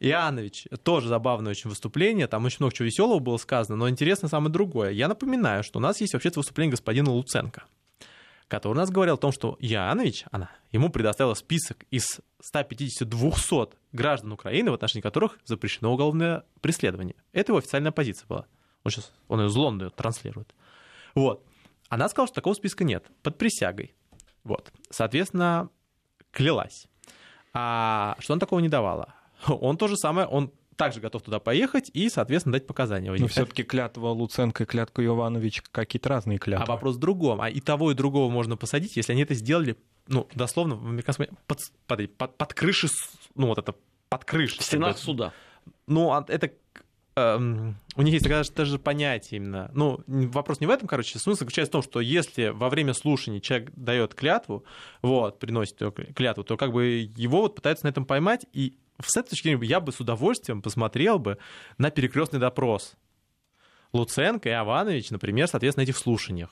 [0.00, 4.52] Иоаннович, тоже забавное очень выступление, там очень много чего веселого было сказано, но интересно самое
[4.52, 4.90] другое.
[4.90, 7.64] Я напоминаю, что у нас есть вообще-то выступление господина Луценко,
[8.48, 12.20] который у нас говорил о том, что Иоаннович, она, ему предоставила список из
[12.54, 17.16] 150-200 граждан Украины, в отношении которых запрещено уголовное преследование.
[17.32, 18.46] Это его официальная позиция была.
[18.84, 20.54] Он сейчас, он ее из транслирует.
[21.14, 21.44] Вот.
[21.88, 23.94] Она сказала, что такого списка нет, под присягой.
[24.44, 24.72] Вот.
[24.90, 25.68] Соответственно,
[26.30, 26.86] клялась.
[27.52, 29.14] А что он такого не давала?
[29.48, 33.12] Он то же самое, он также готов туда поехать и, соответственно, дать показания.
[33.12, 36.64] Но все-таки клятва Луценко и клятва Йованович какие-то разные клятвы.
[36.64, 37.40] А вопрос в другом.
[37.40, 39.76] А и того, и другого можно посадить, если они это сделали,
[40.06, 41.26] ну, дословно, в американском...
[41.46, 42.88] Под, под, под, под крышей,
[43.34, 43.74] ну, вот это,
[44.08, 44.60] под крышей.
[44.60, 45.32] В стенах суда.
[45.86, 46.50] Ну, а это
[47.16, 49.70] эм, у них есть такое даже понятие именно.
[49.74, 51.18] Ну, вопрос не в этом, короче.
[51.18, 54.64] Смысл заключается в том, что если во время слушаний человек дает клятву,
[55.02, 55.78] вот, приносит
[56.14, 59.66] клятву, то как бы его вот пытаются на этом поймать, и с этой точки зрения
[59.66, 61.38] я бы с удовольствием посмотрел бы
[61.78, 62.94] на перекрестный допрос.
[63.92, 66.50] Луценко и Аванович, например, соответственно, этих слушаниях.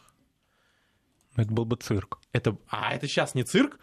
[1.36, 2.18] Это был бы цирк.
[2.32, 3.78] Это, а это сейчас не цирк,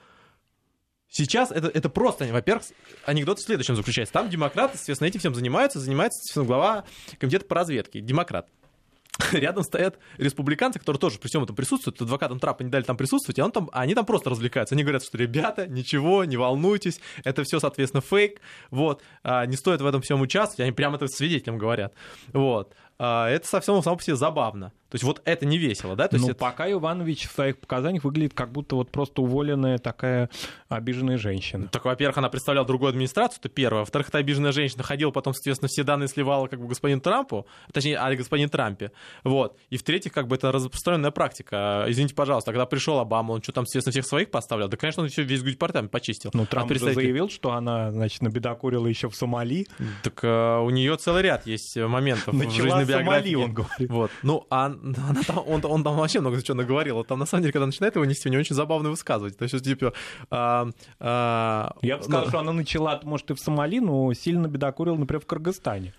[1.09, 2.65] Сейчас это, это просто, во-первых,
[3.05, 4.13] анекдот в следующем заключается.
[4.13, 6.85] Там демократы, соответственно, этим всем занимаются, занимается, соответственно, глава
[7.19, 8.47] комитета по разведке, демократ.
[9.31, 12.01] Рядом стоят республиканцы, которые тоже при всем этом присутствуют.
[12.01, 14.75] Адвокатам Трапа не дали там присутствовать, и он там, они там просто развлекаются.
[14.75, 19.81] Они говорят, что ребята, ничего, не волнуйтесь, это все, соответственно, фейк, вот, а, не стоит
[19.81, 20.59] в этом всем участвовать.
[20.59, 21.93] Они прямо это свидетелям говорят.
[22.33, 22.73] Вот.
[22.99, 24.71] А, это совсем само по себе забавно.
[24.89, 26.07] То есть вот это не весело, да?
[26.07, 26.39] То есть ну, это...
[26.39, 30.29] пока Иванович в своих показаниях выглядит как будто вот просто уволенная такая
[30.69, 31.67] обиженная женщина.
[31.67, 33.81] Так, во-первых, она представляла другую администрацию, это первое.
[33.81, 37.97] Во-вторых, эта обиженная женщина ходила потом, соответственно, все данные сливала как бы господину Трампу, точнее,
[37.97, 38.91] а господин Трампе.
[39.23, 39.57] Вот.
[39.69, 41.85] И в-третьих, как бы это распространенная практика.
[41.87, 44.69] Извините, пожалуйста, когда пришел Обама, он что там, естественно, всех своих поставлял?
[44.69, 46.31] Да, конечно, он все весь департамент почистил.
[46.33, 49.67] Ну, Трамп а же заявил, что она, значит, набедокурила еще в Сомали.
[50.03, 53.33] Так uh, у нее целый ряд есть моментов Начала в жизни биографии.
[53.33, 53.89] Сомали, он говорит.
[53.89, 54.11] Вот.
[54.23, 54.76] Ну, а
[55.09, 57.03] она там, он, он там вообще много чего наговорил.
[57.03, 59.37] Там, на самом деле, когда начинает его нести, у него очень забавно высказывать.
[59.37, 59.93] То есть, типа...
[60.29, 64.47] А, а, Я бы сказал, ну, что она начала, может, и в Сомали, но сильно
[64.47, 65.93] бедокурила, например, в Кыргызстане.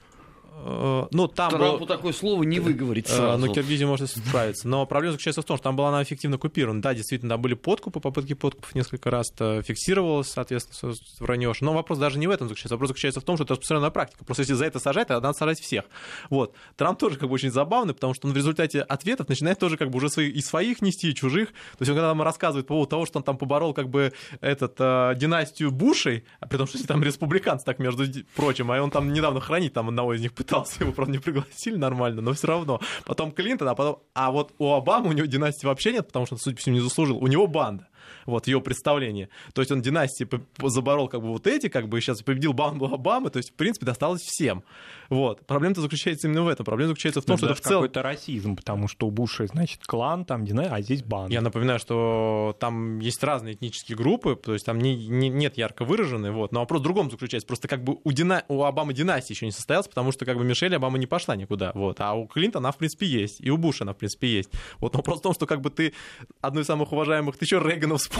[0.68, 1.86] Э, ну, там Трампу было...
[1.86, 3.46] такое слово не выговорить э, сразу.
[3.46, 4.68] Ну, Киргизия может справиться.
[4.68, 6.82] Но проблема заключается в том, что там была она эффективно купирована.
[6.82, 11.60] Да, действительно, там были подкупы, попытки подкупов несколько раз фиксировалось, соответственно, вранешь.
[11.60, 12.74] Но вопрос даже не в этом заключается.
[12.74, 14.24] Вопрос заключается в том, что это распространенная практика.
[14.24, 15.84] Просто если за это сажать, то надо сажать всех.
[16.30, 16.54] Вот.
[16.76, 19.90] Трамп тоже как бы очень забавный, потому что он в результате ответов начинает тоже как
[19.90, 21.48] бы уже свои, и своих нести, и чужих.
[21.48, 24.12] То есть он когда нам рассказывает по поводу того, что он там поборол как бы
[24.40, 28.04] этот, э, династию Бушей, а при том, что там республиканцы так между
[28.36, 31.76] прочим, а он там недавно хранить там одного из них пытался, его, правда, не пригласили
[31.76, 32.80] нормально, но все равно.
[33.04, 34.02] Потом Клинтон, а потом...
[34.14, 36.80] А вот у Обамы у него династии вообще нет, потому что, судя по всему, не
[36.80, 37.18] заслужил.
[37.18, 37.88] У него банда
[38.28, 39.28] вот, его представление.
[39.54, 40.28] То есть он династии
[40.62, 43.86] заборол как бы вот эти, как бы сейчас победил банду Обамы, то есть, в принципе,
[43.86, 44.62] досталось всем.
[45.08, 45.44] Вот.
[45.46, 46.64] Проблема-то заключается именно в этом.
[46.64, 47.82] Проблема заключается в том, Но что это в целом...
[47.82, 51.32] какой-то расизм, потому что у Буша, значит, клан, там, династия, а здесь банда.
[51.32, 55.84] Я напоминаю, что там есть разные этнические группы, то есть там не, не, нет ярко
[55.84, 56.52] выраженной, вот.
[56.52, 57.46] Но вопрос в другом заключается.
[57.46, 58.44] Просто как бы у, дина...
[58.48, 61.72] у Обамы династии еще не состоялась, потому что как бы Мишель Обама не пошла никуда,
[61.74, 62.00] вот.
[62.00, 63.40] А у Клинтона она, в принципе, есть.
[63.40, 64.50] И у Буша она, в принципе, есть.
[64.78, 64.92] Вот.
[64.92, 65.94] Но вопрос в том, что как бы ты
[66.40, 68.17] одной из самых уважаемых, ты еще Рейгана вспомнил,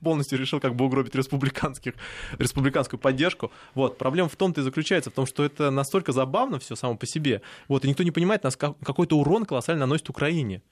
[0.00, 1.94] полностью решил как бы угробить республиканских,
[2.38, 3.52] республиканскую поддержку.
[3.74, 3.98] Вот.
[3.98, 7.42] Проблема в том-то и заключается, в том, что это настолько забавно все само по себе.
[7.68, 7.84] Вот.
[7.84, 10.62] И никто не понимает, нас какой-то урон колоссально наносит Украине.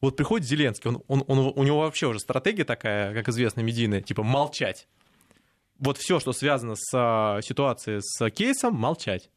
[0.00, 4.02] Вот приходит Зеленский, он, он, он, у него вообще уже стратегия такая, как известно, медийная,
[4.02, 4.88] типа молчать.
[5.78, 9.30] Вот все, что связано с а, ситуацией с кейсом, молчать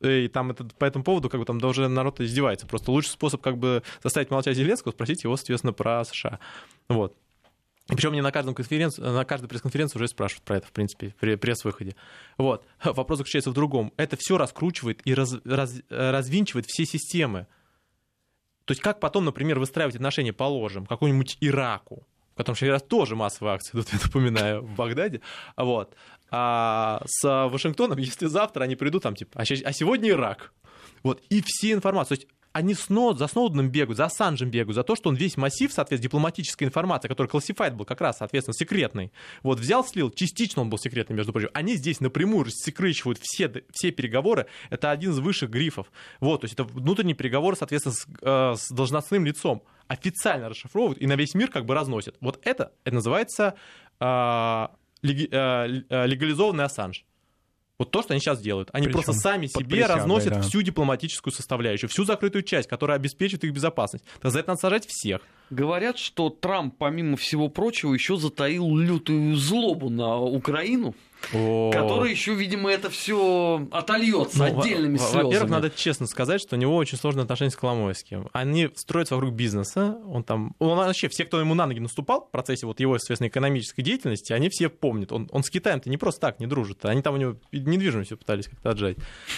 [0.00, 2.66] и там это, по этому поводу как бы там даже народ издевается.
[2.66, 6.38] Просто лучший способ как бы заставить молчать Зеленского, спросить его, соответственно, про США.
[6.88, 7.16] Вот.
[7.88, 11.36] Причем мне на, каждом конференции, на каждой пресс-конференции уже спрашивают про это, в принципе, при
[11.36, 11.94] пресс-выходе.
[12.36, 12.66] Вот.
[12.84, 13.92] Вопрос заключается в другом.
[13.96, 17.46] Это все раскручивает и раз, раз, развинчивает все системы.
[18.64, 23.54] То есть как потом, например, выстраивать отношения, положим, какому-нибудь Ираку, в котором сейчас тоже массовые
[23.54, 25.20] акции, тут я напоминаю, в Багдаде,
[25.56, 25.94] вот.
[26.28, 30.52] А с Вашингтоном, если завтра они придут, там, типа, а, а сегодня Ирак.
[31.04, 32.16] Вот, и все информации.
[32.16, 35.36] То есть они Сноуд, за Сноуденом бегают, за Санджем бегают, за то, что он весь
[35.36, 40.62] массив, соответственно, дипломатической информации, который классифайт был как раз, соответственно, секретный, вот взял, слил, частично
[40.62, 41.50] он был секретный, между прочим.
[41.52, 44.46] Они здесь напрямую рассекречивают все, все переговоры.
[44.70, 45.92] Это один из высших грифов.
[46.20, 49.62] Вот, то есть это внутренний переговор, соответственно, с, э, с должностным лицом.
[49.86, 52.16] Официально расшифровывают и на весь мир как бы разносят.
[52.22, 53.54] Вот это, это называется
[54.00, 54.68] э,
[55.02, 57.04] леги, э, э легализованный Ассанж.
[57.78, 58.70] Вот то, что они сейчас делают.
[58.72, 60.40] Они Причем просто сами себе присягой, разносят да.
[60.40, 64.04] всю дипломатическую составляющую, всю закрытую часть, которая обеспечит их безопасность.
[64.20, 65.20] Так за это надо сажать всех.
[65.50, 70.94] Говорят, что Трамп, помимо всего прочего, еще затаил лютую злобу на Украину.
[71.32, 71.70] О.
[71.72, 75.24] Который еще, видимо, это все отольется ну, отдельными слезами.
[75.24, 78.28] Во-первых, надо честно сказать, что у него очень сложные отношения с Коломойским.
[78.32, 79.98] Они строятся вокруг бизнеса.
[80.06, 83.28] Он там, он вообще все, кто ему на ноги наступал в процессе вот его, соответственно,
[83.28, 85.12] экономической деятельности, они все помнят.
[85.12, 86.84] Он, он с Китаем-то не просто так не дружит.
[86.84, 88.96] Они там у него недвижимость все пытались как-то отжать.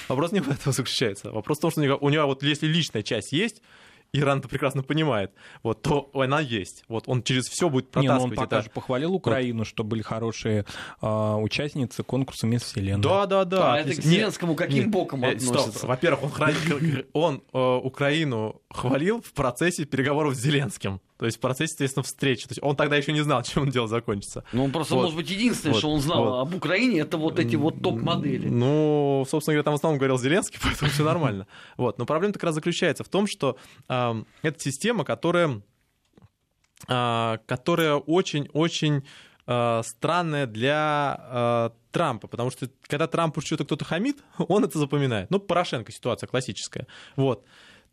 [0.08, 1.30] Вопрос не в этом заключается.
[1.30, 3.62] Вопрос в том, что у него, у него вот если личная часть есть,
[4.12, 6.84] Иран это прекрасно понимает, вот, то она есть.
[6.88, 8.18] Вот он через все будет протаскивать.
[8.18, 8.64] Не, ну он пока это...
[8.64, 9.66] же похвалил Украину, вот.
[9.66, 10.64] что были хорошие
[11.02, 13.02] э, участницы конкурса «Мисс Вселенная».
[13.02, 13.74] Да, да, да.
[13.74, 15.78] А это к Зеленскому каким нет, боком нет, относится?
[15.78, 15.88] Стоп.
[15.88, 21.00] Во-первых, он, хранил, он э, Украину хвалил в процессе переговоров с Зеленским.
[21.18, 22.44] То есть в процессе, естественно, встречи.
[22.44, 24.44] То есть он тогда еще не знал, чем он дело закончится.
[24.52, 25.02] Ну, он просто, вот.
[25.02, 25.78] может быть, единственное, вот.
[25.80, 26.40] что он знал вот.
[26.40, 28.48] об Украине, это вот эти вот топ-модели.
[28.48, 31.46] Ну, собственно говоря, там в основном говорил Зеленский, поэтому все нормально.
[31.76, 31.98] Вот.
[31.98, 33.56] Но проблема как раз заключается в том, что
[33.88, 35.60] э, это система, которая,
[36.86, 39.04] э, которая очень-очень
[39.46, 45.30] э, странная для э, Трампа, потому что когда Трампу что-то кто-то хамит, он это запоминает.
[45.30, 46.86] Ну, Порошенко ситуация классическая.
[47.16, 47.44] Вот.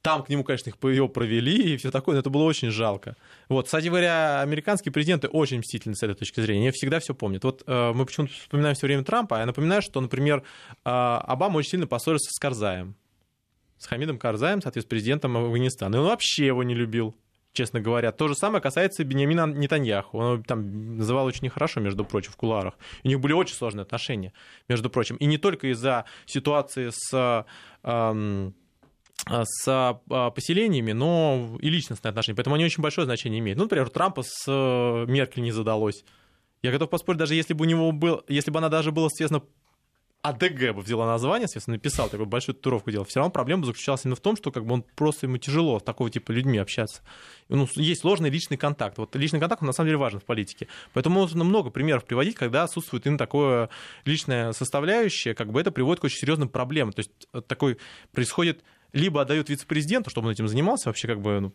[0.06, 3.16] Там к нему, конечно, их ее провели и все такое, но это было очень жалко.
[3.50, 7.44] Вот, кстати говоря, американские президенты очень мстительны с этой точки зрения, они всегда все помнят.
[7.44, 10.44] Вот э, мы почему-то вспоминаем все время Трампа, а я напоминаю, что, например,
[10.86, 12.96] э, Обама очень сильно поссорился с Карзаем,
[13.80, 15.96] с Хамидом Карзаем, соответственно, президентом Афганистана.
[15.96, 17.18] И он вообще его не любил
[17.54, 18.12] честно говоря.
[18.12, 20.18] То же самое касается Бениамина Нетаньяху.
[20.20, 22.76] Он там называл очень нехорошо, между прочим, в куларах.
[23.04, 24.34] У них были очень сложные отношения,
[24.68, 25.16] между прочим.
[25.16, 27.46] И не только из-за ситуации с...
[27.84, 28.54] Эм,
[29.28, 32.36] с а, поселениями, но и личностные отношения.
[32.36, 33.58] Поэтому они очень большое значение имеют.
[33.58, 36.04] Ну, например, у Трампа с э, Меркель не задалось.
[36.62, 39.44] Я готов поспорить, даже если бы у него был, если бы она даже была, соответственно,
[40.26, 44.16] АДГ бы взяла название, соответственно, написал, такую большую татуировку делал, все равно проблема заключалась именно
[44.16, 47.04] в том, что как бы он просто ему тяжело с такого типа людьми общаться.
[47.48, 48.98] Ну, есть сложный личный контакт.
[48.98, 50.68] Вот личный контакт, он на самом деле важен в политике.
[50.94, 53.70] Поэтому можно много примеров приводить, когда отсутствует именно такое
[54.06, 56.94] личная составляющая, как бы это приводит к очень серьезным проблемам.
[56.94, 57.78] То есть э, такой
[58.12, 58.64] происходит
[58.96, 61.54] либо отдают вице-президенту, чтобы он этим занимался, вообще как бы ну,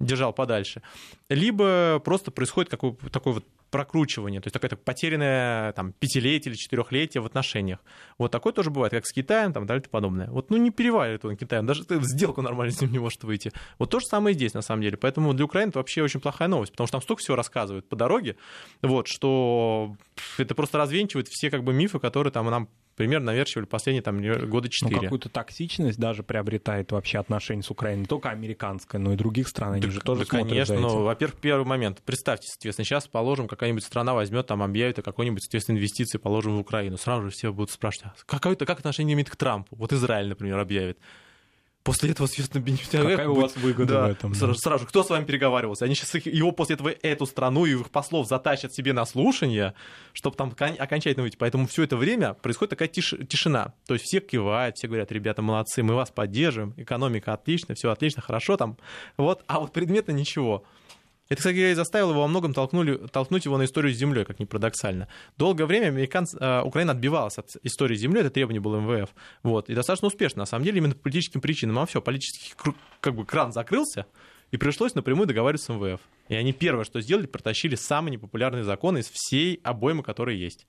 [0.00, 0.82] держал подальше,
[1.28, 2.96] либо просто происходит такое
[3.32, 7.80] вот прокручивание, то есть такое потерянное там, пятилетие или четырехлетие в отношениях.
[8.18, 10.30] Вот такое тоже бывает, как с Китаем там, далее и подобное.
[10.30, 13.50] Вот, ну, не переваривает он Китаем, даже сделку нормально с ним не может выйти.
[13.80, 14.96] Вот то же самое и здесь, на самом деле.
[14.96, 17.96] Поэтому для Украины это вообще очень плохая новость, потому что там столько всего рассказывают по
[17.96, 18.36] дороге,
[18.80, 19.96] вот, что
[20.38, 24.68] это просто развенчивает все как бы мифы, которые там нам примерно наверчивали последние там, года
[24.68, 24.96] четыре.
[24.96, 29.48] Ну, какую-то токсичность даже приобретает вообще отношения с Украиной, не только американская, но и других
[29.48, 33.06] стран, они да, же тоже да, смотрят конечно, ну, во-первых, первый момент, представьте, соответственно, сейчас
[33.08, 37.30] положим, какая-нибудь страна возьмет, там объявит о какой-нибудь, соответственно, инвестиции, положим в Украину, сразу же
[37.30, 39.76] все будут спрашивать, а какое-то, как отношение имеет к Трампу?
[39.76, 40.98] Вот Израиль, например, объявит.
[41.84, 44.34] После этого, соответственно, Бенефитиар Какая у вас выгода да, в этом?
[44.34, 44.58] Сразу, да.
[44.58, 45.84] сразу кто с вами переговаривался?
[45.84, 49.74] Они сейчас их, его после этого, эту страну и их послов затащат себе на слушание,
[50.14, 51.36] чтобы там окончательно выйти.
[51.36, 53.74] Поэтому все это время происходит такая тиш, тишина.
[53.86, 58.22] То есть все кивают, все говорят, ребята, молодцы, мы вас поддерживаем, экономика отлично, все отлично,
[58.22, 58.78] хорошо там.
[59.18, 60.64] Вот, а вот предмета ничего.
[61.28, 64.44] Это, кстати заставило его во многом толкнули, толкнуть его на историю с землей, как ни
[64.44, 65.08] парадоксально.
[65.38, 69.10] Долгое время американцы, э, Украина отбивалась от истории с землей, это требование было МВФ.
[69.42, 71.78] Вот, и достаточно успешно, на самом деле, именно по политическим причинам.
[71.78, 72.52] А все, политический
[73.00, 74.06] как бы кран закрылся,
[74.50, 76.00] и пришлось напрямую договариваться с МВФ.
[76.28, 80.66] И они первое, что сделали, протащили самые непопулярные законы из всей обоймы, которые есть.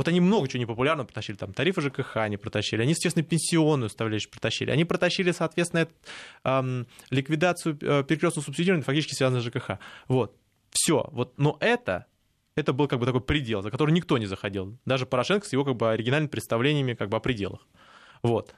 [0.00, 4.30] Вот они много чего непопулярного протащили, там тарифы ЖКХ они протащили, они, естественно, пенсионную составляющую
[4.30, 5.88] протащили, они протащили, соответственно,
[6.42, 9.72] эм, ликвидацию э, перекрестного субсидирования, фактически связанного с ЖКХ.
[10.08, 10.34] Вот,
[10.70, 11.06] все.
[11.12, 12.06] Вот, но это
[12.54, 14.78] это был как бы такой предел, за который никто не заходил.
[14.86, 17.68] Даже Порошенко с его как бы оригинальными представлениями как бы о пределах.
[18.22, 18.54] Вот.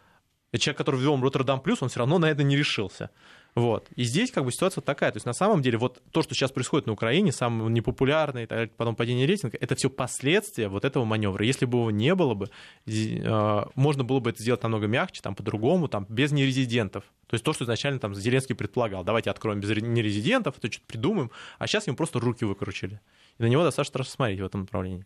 [0.52, 3.10] Это человек, который ввел Роттердам плюс, он все равно на это не решился.
[3.54, 3.88] Вот.
[3.96, 5.12] И здесь как бы ситуация вот такая.
[5.12, 8.46] То есть на самом деле вот то, что сейчас происходит на Украине, самое непопулярное,
[8.76, 11.44] потом падение рейтинга, это все последствия вот этого маневра.
[11.44, 12.48] Если бы его не было бы,
[12.86, 17.04] э, можно было бы это сделать намного мягче, там по-другому, там без нерезидентов.
[17.26, 21.30] То есть то, что изначально там Зеленский предполагал, давайте откроем без нерезидентов, это что-то придумаем,
[21.58, 23.00] а сейчас ему просто руки выкручили.
[23.38, 25.04] И на него достаточно страшно смотреть в этом направлении.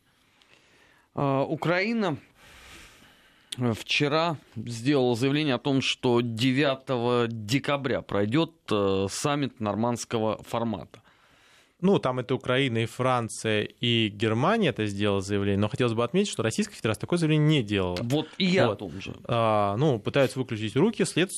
[1.14, 2.16] А, Украина
[3.74, 11.00] вчера сделала заявление о том, что 9 декабря пройдет э, саммит нормандского формата.
[11.82, 16.32] Ну, там это Украина и Франция и Германия это сделала заявление, но хотелось бы отметить,
[16.32, 17.98] что Российская Федерация такое заявление не делала.
[18.00, 18.72] Вот и я вот.
[18.72, 19.14] о том же.
[19.24, 21.04] А, ну, пытаются выключить руки.
[21.04, 21.30] След...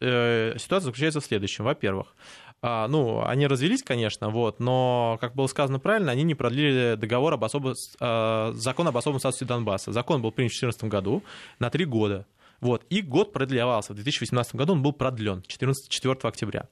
[0.00, 1.64] Э, ситуация заключается в следующем.
[1.64, 2.14] Во-первых,
[2.62, 7.44] ну, они развелись, конечно, вот, но, как было сказано правильно, они не продлили договор об
[7.44, 9.92] особо, а, закон об особом статусе Донбасса.
[9.92, 11.22] Закон был принят в 2014 году
[11.58, 12.26] на три года.
[12.60, 13.92] Вот, и год продлевался.
[13.92, 16.68] В 2018 году он был продлен 14, 4 октября.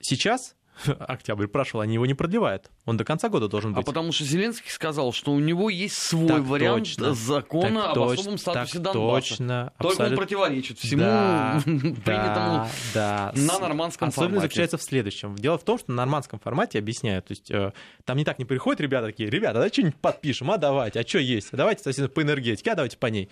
[0.00, 0.56] Сейчас
[0.98, 2.70] октябрь прошел, они его не продлевают.
[2.84, 3.84] Он до конца года должен а быть.
[3.84, 7.90] А потому что Зеленский сказал, что у него есть свой так вариант точно, закона так
[7.90, 9.28] об точ, особом статусе так Донбасса.
[9.28, 14.42] Точно, Только он противоречит всему да, принятому да, на нормандском формате.
[14.42, 15.34] заключается в следующем.
[15.36, 17.72] Дело в том, что на нормандском формате объясняют, то есть э,
[18.04, 21.18] там не так не приходят ребята такие, ребята, давайте что-нибудь подпишем, а давайте, а что
[21.18, 23.28] есть, давайте, соответственно, по энергетике, а давайте по ней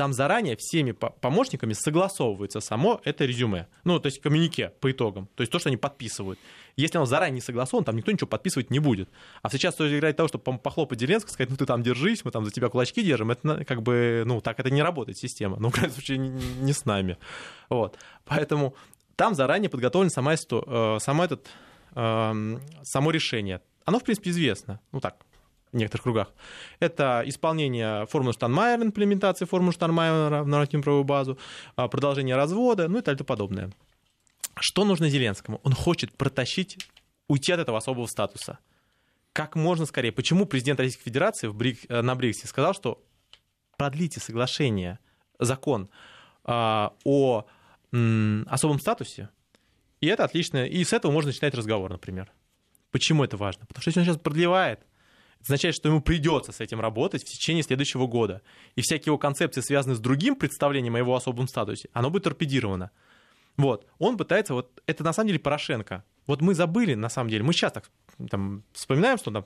[0.00, 3.66] там заранее всеми помощниками согласовывается само это резюме.
[3.84, 5.28] Ну, то есть коммюнике по итогам.
[5.34, 6.38] То есть то, что они подписывают.
[6.76, 9.10] Если оно заранее не согласовано, там никто ничего подписывать не будет.
[9.42, 12.46] А сейчас стоит играть того, чтобы похлопать Зеленского, сказать, ну ты там держись, мы там
[12.46, 15.58] за тебя кулачки держим, это как бы, ну, так это не работает система.
[15.60, 17.18] Ну, в крайнем случае, не с нами.
[17.68, 17.98] Вот.
[18.24, 18.74] Поэтому
[19.16, 21.46] там заранее подготовлен сама, э, само, этот,
[21.94, 23.60] эм, само решение.
[23.84, 24.80] Оно, в принципе, известно.
[24.92, 25.26] Ну так,
[25.72, 26.32] в некоторых кругах.
[26.78, 31.38] Это исполнение формулы Штанмайера, имплементация формулы Штанмайера в нормативную правовую базу,
[31.76, 33.70] а, продолжение развода, ну и так далее подобное.
[34.58, 35.60] Что нужно Зеленскому?
[35.62, 36.78] Он хочет протащить,
[37.28, 38.58] уйти от этого особого статуса.
[39.32, 40.10] Как можно скорее.
[40.12, 43.02] Почему президент Российской Федерации в Брик, э, на Бриксе сказал, что
[43.76, 44.98] продлите соглашение,
[45.38, 45.88] закон
[46.44, 47.46] а, о
[47.92, 49.30] м, особом статусе,
[50.00, 52.32] и это отлично, и с этого можно начинать разговор, например.
[52.90, 53.66] Почему это важно?
[53.66, 54.80] Потому что если он сейчас продлевает,
[55.40, 58.42] это означает, что ему придется с этим работать в течение следующего года.
[58.76, 62.90] И всякие его концепции, связанные с другим представлением о его особом статусе, оно будет торпедировано.
[63.56, 63.86] Вот.
[63.98, 66.04] Он пытается, вот это на самом деле Порошенко.
[66.26, 67.90] Вот мы забыли, на самом деле, мы сейчас так
[68.30, 69.44] там, вспоминаем, что он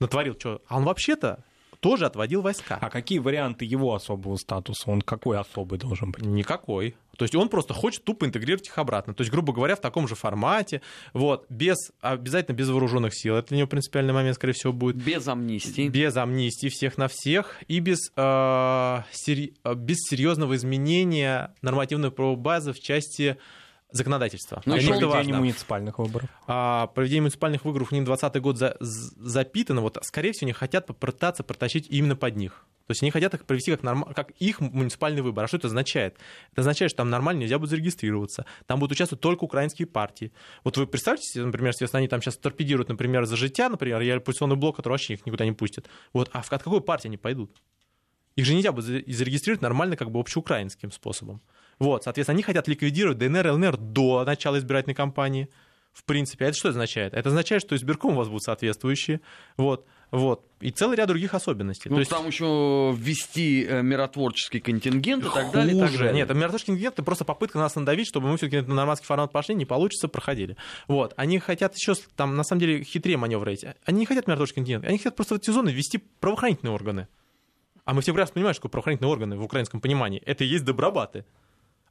[0.00, 1.44] натворил, что, а он вообще-то
[1.86, 2.78] тоже отводил войска.
[2.80, 4.90] А какие варианты его особого статуса?
[4.90, 6.24] Он какой особый должен быть?
[6.24, 6.96] Никакой.
[7.16, 9.14] То есть он просто хочет тупо интегрировать их обратно.
[9.14, 10.82] То есть, грубо говоря, в таком же формате,
[11.12, 13.36] вот, без, обязательно без вооруженных сил.
[13.36, 14.96] Это для него принципиальный момент, скорее всего, будет.
[14.96, 15.88] Без амнистии.
[15.88, 17.62] Без амнистии всех на всех.
[17.68, 19.54] И без, э, сери...
[19.76, 23.38] без серьезного изменения нормативной правовой базы в части
[23.90, 24.62] законодательства.
[24.64, 26.28] Но еще проведение муниципальных выборов.
[26.46, 29.80] А, проведение муниципальных выборов у них 2020 год за, запитано.
[29.80, 32.66] Вот, скорее всего, они хотят попытаться протащить именно под них.
[32.86, 34.04] То есть они хотят их провести как, норм...
[34.14, 35.44] как их муниципальный выбор.
[35.44, 36.16] А что это означает?
[36.52, 38.46] Это означает, что там нормально нельзя будет зарегистрироваться.
[38.66, 40.32] Там будут участвовать только украинские партии.
[40.62, 44.16] Вот вы представьте себе, например, если они там сейчас торпедируют, например, за життя, например, я
[44.16, 45.88] оппозиционный блок, который вообще их никуда не пустит.
[46.12, 47.60] Вот, а от какой партии они пойдут?
[48.36, 51.40] Их же нельзя будет зарегистрировать нормально, как бы общеукраинским способом.
[51.78, 55.48] Вот, соответственно, они хотят ликвидировать ДНР, ЛНР до начала избирательной кампании.
[55.92, 57.14] В принципе, а это что означает?
[57.14, 59.22] Это означает, что избирком у вас будут соответствующие.
[59.56, 59.86] Вот.
[60.10, 60.44] Вот.
[60.60, 61.88] И целый ряд других особенностей.
[61.88, 62.10] Ну, То есть...
[62.10, 65.76] там еще ввести э, миротворческий контингент и так далее.
[65.76, 66.12] И так далее.
[66.12, 69.54] Нет, миротворческий контингент это просто попытка нас надавить, чтобы мы все-таки на нормандский формат пошли,
[69.54, 70.56] не получится, проходили.
[70.86, 71.12] Вот.
[71.16, 73.74] Они хотят еще, там, на самом деле, хитрее маневры эти.
[73.84, 77.08] Они не хотят миротворческий контингент, они хотят просто в эти зоны ввести правоохранительные органы.
[77.84, 80.22] А мы все прекрасно понимаем, что правоохранительные органы в украинском понимании.
[80.26, 81.24] Это и есть добробаты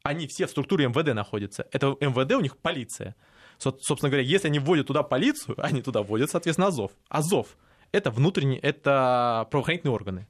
[0.06, 1.68] они все в структуре МВД находятся.
[1.72, 3.16] Это МВД у них полиция.
[3.58, 6.92] Собственно говоря, если они вводят туда полицию, они туда вводят, соответственно, Азов.
[7.10, 7.58] Азов—
[7.92, 10.28] это внутренние, это правоохранительные органы.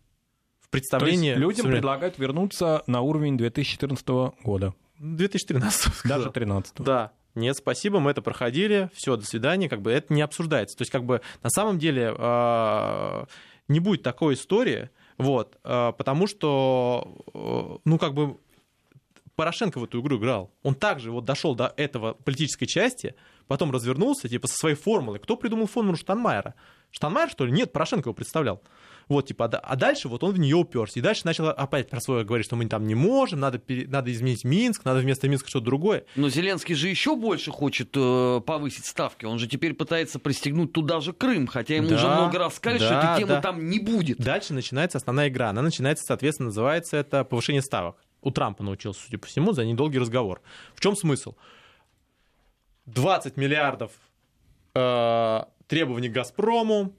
[0.62, 1.34] В представлении...
[1.34, 4.08] То есть людям предлагают вернуться на уровень 2014
[4.44, 4.74] года.
[5.00, 6.04] 2013.
[6.06, 6.76] Даже 2013.
[6.80, 7.12] Да.
[7.34, 10.78] Нет, спасибо, мы это проходили, все, до свидания, как бы это не обсуждается.
[10.78, 13.26] То есть, как бы на самом деле э,
[13.68, 18.38] не будет такой истории, вот, э, потому что, э, ну, как бы
[19.36, 20.52] Порошенко в эту игру играл.
[20.64, 23.16] Он также вот дошел до этого политической части,
[23.48, 25.20] потом развернулся, типа, со своей формулой.
[25.20, 26.56] Кто придумал формулу Штанмайера?
[26.92, 27.52] Штанмайер, что ли?
[27.52, 28.62] Нет, Порошенко его представлял.
[29.08, 31.00] Вот, типа, а дальше вот он в нее уперся.
[31.00, 34.44] И дальше начал опять про свое говорить, что мы там не можем, надо, надо изменить
[34.46, 36.06] Минск, надо вместо Минска что-то другое.
[36.16, 39.26] Но Зеленский же еще больше хочет э, повысить ставки.
[39.26, 42.80] Он же теперь пытается пристегнуть туда же Крым, хотя ему да, уже много раз сказали,
[42.80, 43.42] да, что этой темы да.
[43.42, 44.18] там не будет.
[44.18, 45.50] Дальше начинается основная игра.
[45.50, 50.00] Она начинается, соответственно, называется это повышение ставок У Трампа научился, судя по всему, за недолгий
[50.00, 50.42] разговор.
[50.74, 51.36] В чем смысл?
[52.88, 53.92] 20 миллиардов
[54.74, 56.96] э, требований «Газпрому»,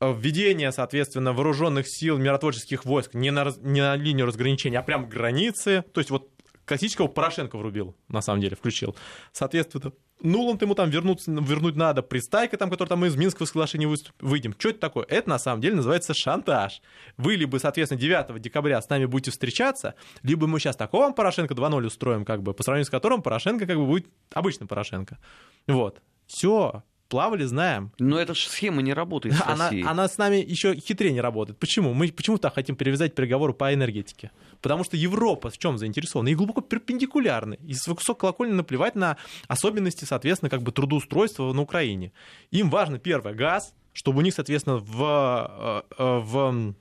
[0.00, 5.06] э, введение, соответственно, вооруженных сил миротворческих войск не на, не на линию разграничения, а прямо
[5.06, 5.84] к границе.
[5.92, 6.30] То есть вот
[6.64, 8.96] классического Порошенко врубил, на самом деле, включил.
[9.32, 9.92] Соответственно,
[10.22, 14.54] Нуланд ему там вернуть, вернуть надо, пристайка там, который там из Минского соглашения выйдем.
[14.58, 15.04] Что это такое?
[15.08, 16.80] Это на самом деле называется шантаж.
[17.16, 21.54] Вы либо, соответственно, 9 декабря с нами будете встречаться, либо мы сейчас такого вам Порошенко
[21.54, 25.18] 2.0 устроим, как бы, по сравнению с которым Порошенко как бы будет обычным Порошенко.
[25.66, 26.00] Вот.
[26.26, 27.92] Все, плавали, знаем.
[27.98, 29.84] Но эта же схема не работает с она, Россией.
[29.84, 31.58] она с нами еще хитрее не работает.
[31.58, 31.92] Почему?
[31.92, 34.30] Мы почему так хотим перевязать переговоры по энергетике?
[34.62, 36.30] Потому что Европа в чем заинтересована?
[36.30, 37.58] И глубоко перпендикулярны.
[37.66, 42.12] И с высокой колокольни наплевать на особенности, соответственно, как бы трудоустройства на Украине.
[42.50, 46.74] Им важно, первое, газ, чтобы у них, соответственно, в, э, э, в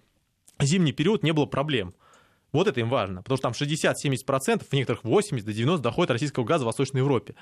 [0.62, 1.94] зимний период не было проблем.
[2.54, 6.46] Вот это им важно, потому что там 60-70%, в некоторых 80 до 90 доходит российского
[6.46, 7.36] газа в Восточной Европе.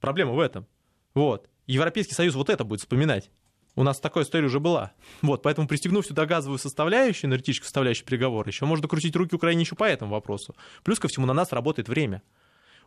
[0.00, 0.66] Проблема в этом.
[1.14, 1.48] Вот.
[1.66, 3.30] Европейский Союз вот это будет вспоминать.
[3.74, 4.92] У нас такая история уже была.
[5.22, 9.76] Вот, поэтому пристегнув сюда газовую составляющую, энергетическую составляющую переговоры, еще можно крутить руки Украине еще
[9.76, 10.54] по этому вопросу.
[10.84, 12.22] Плюс ко всему на нас работает время.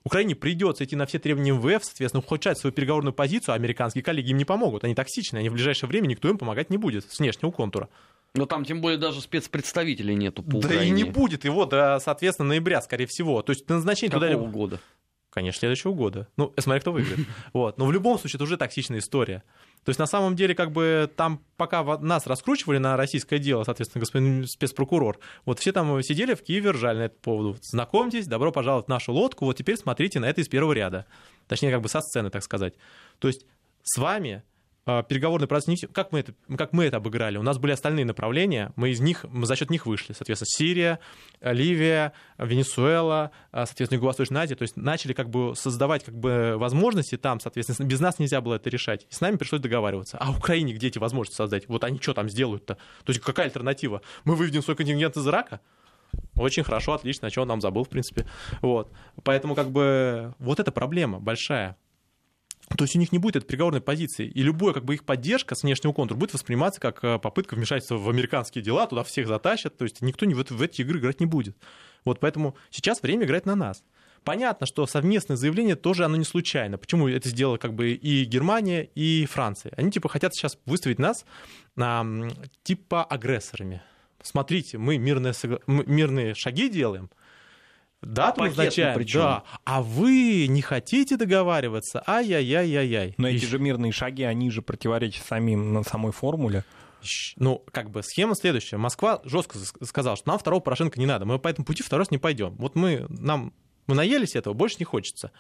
[0.04, 4.30] Украине придется идти на все требования МВФ, соответственно, ухудшать свою переговорную позицию, а американские коллеги
[4.30, 4.84] им не помогут.
[4.84, 7.90] Они токсичны, они в ближайшее время никто им помогать не будет с внешнего контура.
[8.36, 10.86] Но там тем более даже спецпредставителей нету по да Украине.
[10.86, 13.42] и не будет его до, соответственно, ноября, скорее всего.
[13.42, 14.52] То есть назначение Какого туда...
[14.52, 14.80] года?
[15.36, 16.30] Конечно, следующего года.
[16.38, 17.28] Ну, смотри, кто выиграет.
[17.54, 17.78] Вот.
[17.78, 19.44] Но в любом случае, это уже токсичная история.
[19.84, 24.00] То есть, на самом деле, как бы там, пока нас раскручивали на российское дело, соответственно,
[24.00, 27.66] господин спецпрокурор, вот все там сидели в Киеве, ржали на этот повод.
[27.66, 31.06] Знакомьтесь, добро пожаловать в нашу лодку, вот теперь смотрите на это из первого ряда.
[31.50, 32.76] Точнее, как бы со сцены, так сказать.
[33.20, 33.46] То есть,
[33.84, 34.42] с вами
[34.86, 35.88] переговорный процесс не.
[35.88, 37.38] Как мы, это, как мы это обыграли?
[37.38, 40.14] У нас были остальные направления, мы из них, мы за счет них вышли.
[40.14, 41.00] Соответственно, Сирия,
[41.42, 44.56] Ливия, Венесуэла, а, соответственно, Юго-Восточная Азия.
[44.56, 48.56] То есть начали как бы создавать как бы возможности там, соответственно, без нас нельзя было
[48.56, 49.08] это решать.
[49.10, 50.18] И с нами пришлось договариваться.
[50.20, 51.68] А Украине где эти возможности создать?
[51.68, 52.76] Вот они что там сделают-то?
[52.76, 54.02] То есть какая альтернатива?
[54.24, 55.62] Мы выведем свой контингент из Ирака?
[56.36, 58.28] Очень хорошо, отлично, о чем он нам забыл, в принципе.
[58.62, 58.92] Вот.
[59.24, 61.78] Поэтому как бы вот эта проблема большая.
[62.70, 64.28] То есть у них не будет этой переговорной позиции.
[64.28, 67.98] И любая как бы их поддержка с внешнего контура будет восприниматься как э, попытка вмешательства
[67.98, 69.78] в американские дела, туда всех затащат.
[69.78, 71.56] То есть никто в, в эти игры играть не будет.
[72.06, 73.84] Вот поэтому сейчас время играть на нас.
[74.24, 76.80] Понятно, что совместное заявление тоже оно не случайно.
[76.80, 79.72] Почему это сделала как бы и Германия, и Франция?
[79.78, 81.26] Они типа хотят сейчас выставить нас
[81.78, 82.04] а,
[82.64, 83.84] типа агрессорами.
[84.24, 85.34] Смотрите, мы мирные,
[85.68, 87.12] мирные шаги делаем,
[88.06, 89.20] Дату назначаем, причем.
[89.20, 89.44] да.
[89.64, 92.04] А вы не хотите договариваться?
[92.06, 93.16] Ай-яй-яй-яй-яй.
[93.18, 96.64] Но эти же мирные шаги, они же противоречат самим, на самой формуле.
[97.36, 98.78] Ну, как бы схема следующая.
[98.78, 101.26] Москва жестко сказала, что нам второго Порошенко не надо.
[101.26, 102.56] Мы по этому пути второй раз не пойдем.
[102.58, 103.54] Вот мы, нам,
[103.88, 105.32] мы наелись этого, больше не хочется.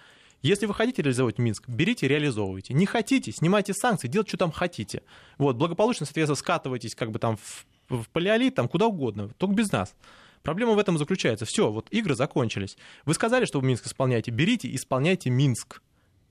[0.42, 2.74] Если вы хотите реализовать Минск, берите, реализовывайте.
[2.74, 5.02] Не хотите, снимайте санкции, делайте, что там хотите.
[5.38, 9.72] Вот, благополучно, соответственно, скатывайтесь как бы там в, в палеолит, там куда угодно, только без
[9.72, 9.96] нас.
[10.46, 11.44] Проблема в этом заключается.
[11.46, 12.78] Все, вот игры закончились.
[13.04, 14.30] Вы сказали, что вы Минск исполняете.
[14.30, 15.82] Берите, исполняйте Минск.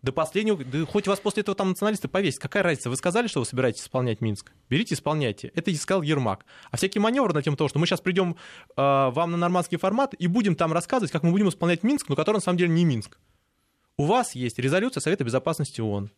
[0.02, 2.90] До последнего, да хоть вас после этого там националисты повесят, какая разница?
[2.90, 4.52] Вы сказали, что вы собираетесь исполнять Минск?
[4.70, 5.50] Берите, исполняйте.
[5.56, 6.44] Это и сказал Ермак.
[6.70, 8.36] А всякие маневры на того, что мы сейчас придем
[8.76, 12.14] э, вам на нормандский формат и будем там рассказывать, как мы будем исполнять Минск, но
[12.14, 13.18] который на самом деле не Минск.
[13.96, 16.10] У вас есть резолюция Совета Безопасности ООН.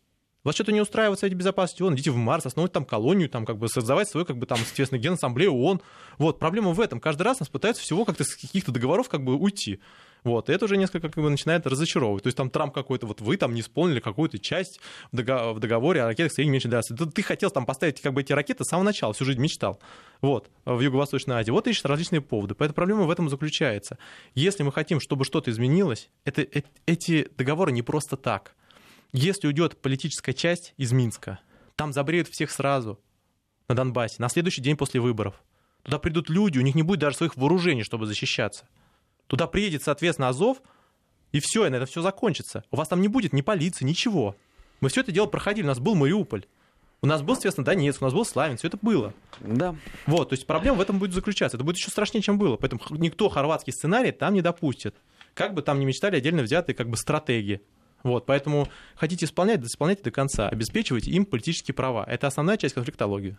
[0.47, 3.45] Вас что-то не устраивает в Совете Безопасности ООН, идите в Марс, основать там колонию, там
[3.45, 5.81] как бы создавать свою, как бы там, соответственно, генассамблею ООН.
[6.19, 7.01] Вот, проблема в этом.
[7.01, 9.81] Каждый раз нас пытаются всего как-то с каких-то договоров как бы уйти.
[10.23, 12.23] Вот, и это уже несколько как бы начинает разочаровывать.
[12.23, 14.79] То есть там Трамп какой-то, вот вы там не исполнили какую-то часть
[15.11, 16.93] в договоре о ракетах средней меньшей дальности.
[16.93, 19.81] Ты, ты хотел там поставить как бы эти ракеты с самого начала, всю жизнь мечтал.
[20.21, 21.51] Вот, в Юго-Восточной Азии.
[21.51, 22.55] Вот ищут различные поводы.
[22.55, 23.97] Поэтому проблема в этом заключается.
[24.33, 28.55] Если мы хотим, чтобы что-то изменилось, это, э, эти договоры не просто так.
[29.13, 31.39] Если уйдет политическая часть из Минска,
[31.75, 32.99] там забреют всех сразу
[33.67, 35.41] на Донбассе, на следующий день после выборов.
[35.83, 38.67] Туда придут люди, у них не будет даже своих вооружений, чтобы защищаться.
[39.27, 40.61] Туда приедет, соответственно, Азов,
[41.31, 42.63] и все, и на это все закончится.
[42.71, 44.35] У вас там не будет ни полиции, ничего.
[44.81, 46.45] Мы все это дело проходили, у нас был Мариуполь.
[47.01, 49.13] У нас был, соответственно, Донецк, у нас был Славянск, все это было.
[49.39, 49.75] Да.
[50.07, 51.55] Вот, то есть проблема в этом будет заключаться.
[51.55, 52.57] Это будет еще страшнее, чем было.
[52.57, 54.95] Поэтому никто хорватский сценарий там не допустит.
[55.35, 57.61] Как бы там ни мечтали отдельно взятые как бы стратегии.
[58.07, 62.05] Вот, поэтому хотите исполнять, исполняйте до конца, обеспечивайте им политические права.
[62.07, 63.37] Это основная часть конфликтологии.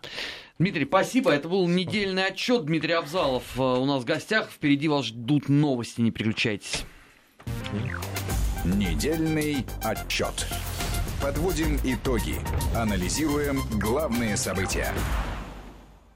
[0.59, 1.31] Дмитрий, спасибо.
[1.31, 2.65] Это был недельный отчет.
[2.65, 4.49] Дмитрий Абзалов э, у нас в гостях.
[4.51, 6.83] Впереди вас ждут новости, не переключайтесь.
[8.63, 10.47] Недельный отчет.
[11.19, 12.35] Подводим итоги.
[12.75, 14.93] Анализируем главные события.